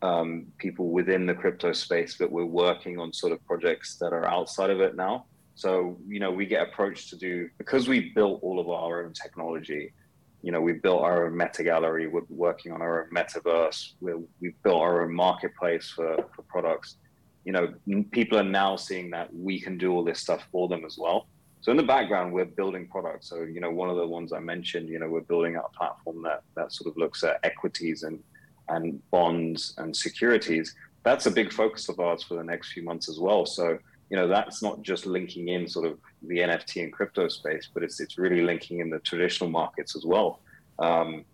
um, 0.03 0.47
people 0.59 0.91
within 0.91 1.27
the 1.27 1.35
crypto 1.35 1.73
space, 1.73 2.17
but 2.19 2.31
we're 2.31 2.45
working 2.45 2.99
on 2.99 3.13
sort 3.13 3.33
of 3.33 3.45
projects 3.47 3.97
that 3.97 4.13
are 4.13 4.27
outside 4.27 4.71
of 4.71 4.81
it 4.81 4.97
now. 4.97 5.27
So 5.55 5.99
you 6.07 6.21
know, 6.21 6.31
we 6.31 6.47
get 6.47 6.69
approached 6.69 7.11
to 7.11 7.17
do 7.17 7.49
because 7.59 7.89
we 7.89 8.13
built 8.15 8.41
all 8.43 8.61
of 8.61 8.69
our 8.69 9.05
own 9.05 9.13
technology. 9.13 9.93
You 10.43 10.53
know, 10.53 10.61
we 10.61 10.75
built 10.75 11.03
our 11.03 11.27
own 11.27 11.37
meta 11.37 11.65
gallery. 11.65 12.07
We're 12.07 12.23
working 12.29 12.71
on 12.73 12.81
our 12.81 13.03
own 13.03 13.11
metaverse. 13.11 13.95
we 14.01 14.13
we've 14.41 14.63
built 14.63 14.81
our 14.81 15.03
own 15.03 15.13
marketplace 15.13 15.91
for, 15.91 16.17
for 16.35 16.43
products. 16.43 16.97
You 17.45 17.53
know, 17.53 17.75
people 18.13 18.39
are 18.39 18.45
now 18.45 18.77
seeing 18.77 19.11
that 19.11 19.35
we 19.35 19.61
can 19.61 19.79
do 19.79 19.93
all 19.93 20.05
this 20.05 20.21
stuff 20.21 20.47
for 20.53 20.69
them 20.69 20.85
as 20.85 20.97
well. 20.99 21.27
So 21.61 21.71
in 21.71 21.77
the 21.77 21.83
background, 21.83 22.33
we're 22.33 22.45
building 22.45 22.87
products. 22.87 23.29
So, 23.29 23.43
you 23.43 23.61
know, 23.61 23.71
one 23.71 23.91
of 23.91 23.97
the 23.97 24.07
ones 24.07 24.33
I 24.33 24.39
mentioned, 24.39 24.89
you 24.89 24.99
know, 24.99 25.09
we're 25.09 25.21
building 25.21 25.57
out 25.57 25.71
a 25.75 25.77
platform 25.77 26.23
that, 26.23 26.43
that 26.55 26.73
sort 26.73 26.91
of 26.91 26.97
looks 26.97 27.25
at 27.25 27.41
equities 27.43 28.05
and, 28.05 28.23
and 28.69 29.03
bonds 29.11 29.75
and 29.79 29.97
securities. 29.97 30.75
That's 31.03 31.27
a 31.27 31.31
big 31.31 31.53
focus 31.53 31.89
of 31.89 31.99
ours 31.99 32.23
for 32.23 32.35
the 32.35 32.45
next 32.45 32.73
few 32.73 32.85
months 32.85 33.09
as 33.09 33.19
well. 33.19 33.45
So, 33.45 33.79
you 34.11 34.17
know, 34.17 34.29
that's 34.29 34.63
not 34.63 34.83
just 34.83 35.05
linking 35.05 35.49
in 35.49 35.69
sort 35.69 35.87
of 35.87 35.99
the 36.23 36.39
NFT 36.39 36.85
and 36.85 36.93
crypto 36.93 37.29
space, 37.29 37.69
but 37.73 37.83
it's, 37.83 37.99
it's 38.01 38.19
really 38.19 38.43
linking 38.43 38.79
in 38.79 38.89
the 38.89 39.01
traditional 39.01 39.51
markets 39.51 39.97
as 39.97 40.05
well. 40.05 40.41
Um, 40.79 41.25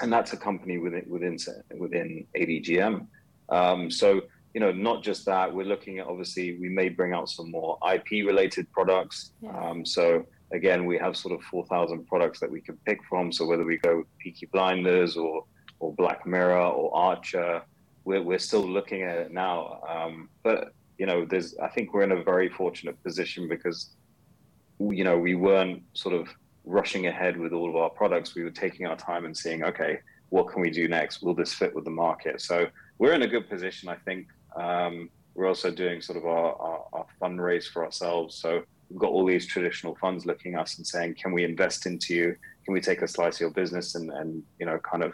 and 0.00 0.12
that's 0.12 0.32
a 0.32 0.36
company 0.36 0.78
within, 0.78 1.04
within, 1.08 1.38
within 1.76 2.26
ADGM. 2.36 3.06
Um, 3.48 3.90
so, 3.90 4.22
you 4.56 4.60
know, 4.60 4.72
not 4.72 5.02
just 5.02 5.26
that, 5.26 5.52
we're 5.52 5.66
looking 5.66 5.98
at 5.98 6.06
obviously 6.06 6.56
we 6.58 6.70
may 6.70 6.88
bring 6.88 7.12
out 7.12 7.28
some 7.28 7.50
more 7.50 7.78
IP 7.92 8.26
related 8.26 8.66
products. 8.72 9.32
Yeah. 9.42 9.50
Um, 9.50 9.84
so 9.84 10.24
again, 10.50 10.86
we 10.86 10.96
have 10.96 11.14
sort 11.14 11.34
of 11.34 11.42
4,000 11.42 12.06
products 12.06 12.40
that 12.40 12.50
we 12.50 12.62
can 12.62 12.78
pick 12.86 13.04
from. 13.06 13.30
So 13.30 13.44
whether 13.44 13.66
we 13.66 13.76
go 13.76 13.98
with 13.98 14.18
Peaky 14.18 14.46
Blinders 14.46 15.14
or, 15.18 15.44
or 15.78 15.92
Black 15.92 16.26
Mirror 16.26 16.68
or 16.68 16.96
Archer, 16.96 17.60
we're, 18.06 18.22
we're 18.22 18.38
still 18.38 18.66
looking 18.66 19.02
at 19.02 19.18
it 19.18 19.30
now. 19.30 19.82
Um, 19.86 20.30
but, 20.42 20.72
you 20.96 21.04
know, 21.04 21.26
there's, 21.26 21.54
I 21.58 21.68
think 21.68 21.92
we're 21.92 22.04
in 22.04 22.12
a 22.12 22.22
very 22.22 22.48
fortunate 22.48 22.96
position 23.04 23.50
because, 23.50 23.90
you 24.80 25.04
know, 25.04 25.18
we 25.18 25.34
weren't 25.34 25.82
sort 25.92 26.14
of 26.14 26.28
rushing 26.64 27.08
ahead 27.08 27.36
with 27.36 27.52
all 27.52 27.68
of 27.68 27.76
our 27.76 27.90
products. 27.90 28.34
We 28.34 28.42
were 28.42 28.50
taking 28.50 28.86
our 28.86 28.96
time 28.96 29.26
and 29.26 29.36
seeing, 29.36 29.64
okay, 29.64 29.98
what 30.30 30.48
can 30.48 30.62
we 30.62 30.70
do 30.70 30.88
next? 30.88 31.22
Will 31.22 31.34
this 31.34 31.52
fit 31.52 31.74
with 31.74 31.84
the 31.84 31.90
market? 31.90 32.40
So 32.40 32.68
we're 32.96 33.12
in 33.12 33.20
a 33.20 33.28
good 33.28 33.50
position, 33.50 33.90
I 33.90 33.96
think. 33.96 34.28
Um, 34.56 35.10
we're 35.34 35.46
also 35.46 35.70
doing 35.70 36.00
sort 36.00 36.16
of 36.16 36.24
our, 36.24 36.54
our, 36.56 36.84
our, 36.92 37.06
fundraise 37.20 37.70
for 37.70 37.84
ourselves. 37.84 38.34
So 38.34 38.62
we've 38.88 38.98
got 38.98 39.10
all 39.10 39.26
these 39.26 39.46
traditional 39.46 39.94
funds 39.96 40.24
looking 40.24 40.54
at 40.54 40.60
us 40.60 40.78
and 40.78 40.86
saying, 40.86 41.16
can 41.22 41.32
we 41.32 41.44
invest 41.44 41.84
into 41.84 42.14
you? 42.14 42.36
Can 42.64 42.72
we 42.72 42.80
take 42.80 43.02
a 43.02 43.08
slice 43.08 43.36
of 43.36 43.40
your 43.40 43.50
business 43.50 43.94
and, 43.94 44.10
and 44.10 44.42
you 44.58 44.66
know, 44.66 44.78
kind 44.78 45.04
of 45.04 45.12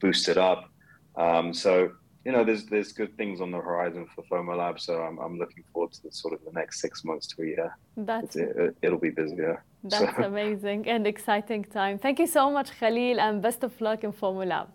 boost 0.00 0.28
it 0.28 0.36
up? 0.36 0.68
Um, 1.16 1.54
so, 1.54 1.92
you 2.24 2.32
know, 2.32 2.44
there's 2.44 2.66
there's 2.66 2.92
good 2.92 3.16
things 3.16 3.40
on 3.40 3.50
the 3.50 3.58
horizon 3.58 4.06
for 4.14 4.22
FOMO 4.30 4.56
Lab. 4.56 4.78
So 4.78 5.00
I'm, 5.00 5.18
I'm 5.18 5.38
looking 5.38 5.64
forward 5.72 5.92
to 5.94 6.02
the, 6.02 6.12
sort 6.12 6.34
of 6.34 6.40
the 6.44 6.52
next 6.52 6.80
six 6.80 7.02
months 7.02 7.26
to 7.28 7.42
a 7.42 7.46
year. 7.46 7.76
That's 7.96 8.36
it, 8.36 8.76
will 8.82 8.98
be 8.98 9.10
busy. 9.10 9.36
Yeah. 9.36 9.56
That's 9.84 10.16
so. 10.16 10.22
amazing 10.30 10.86
and 10.86 11.06
exciting 11.06 11.64
time. 11.64 11.98
Thank 11.98 12.18
you 12.18 12.26
so 12.26 12.50
much, 12.50 12.70
Khalil, 12.78 13.18
and 13.18 13.40
best 13.40 13.64
of 13.64 13.80
luck 13.80 14.04
in 14.04 14.12
FOMO 14.12 14.46
Lab. 14.46 14.68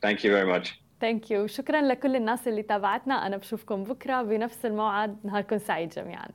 Thank 0.00 0.22
you 0.22 0.30
very 0.30 0.46
much. 0.46 0.78
ثانك 1.04 1.30
يو 1.30 1.46
شكرا 1.46 1.80
لكل 1.82 2.16
الناس 2.16 2.48
اللي 2.48 2.62
تابعتنا. 2.62 3.26
أنا 3.26 3.36
بشوفكم 3.36 3.84
بكرة 3.84 4.22
بنفس 4.22 4.66
الموعد. 4.66 5.26
نهاركم 5.26 5.58
سعيد 5.58 5.88
جميعا. 5.88 6.28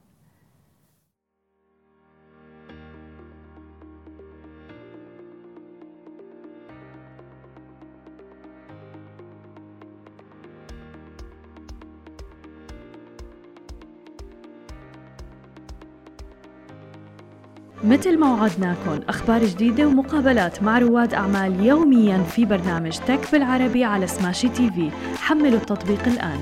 مثل 17.90 18.20
ما 18.20 18.34
وعدناكم 18.34 19.00
أخبار 19.10 19.46
جديدة 19.46 19.88
ومقابلات 19.88 20.64
مع 20.64 20.80
رواد 20.80 21.14
أعمال 21.14 21.66
يوميا 21.66 22.18
في 22.18 22.46
برنامج 22.46 22.98
تك 22.98 23.32
بالعربي 23.32 23.84
على 23.84 24.08
سماشي 24.08 24.50
تي 24.50 24.72
في. 24.72 24.92
حملوا 25.18 25.60
التطبيق 25.60 26.08
الآن. 26.08 26.40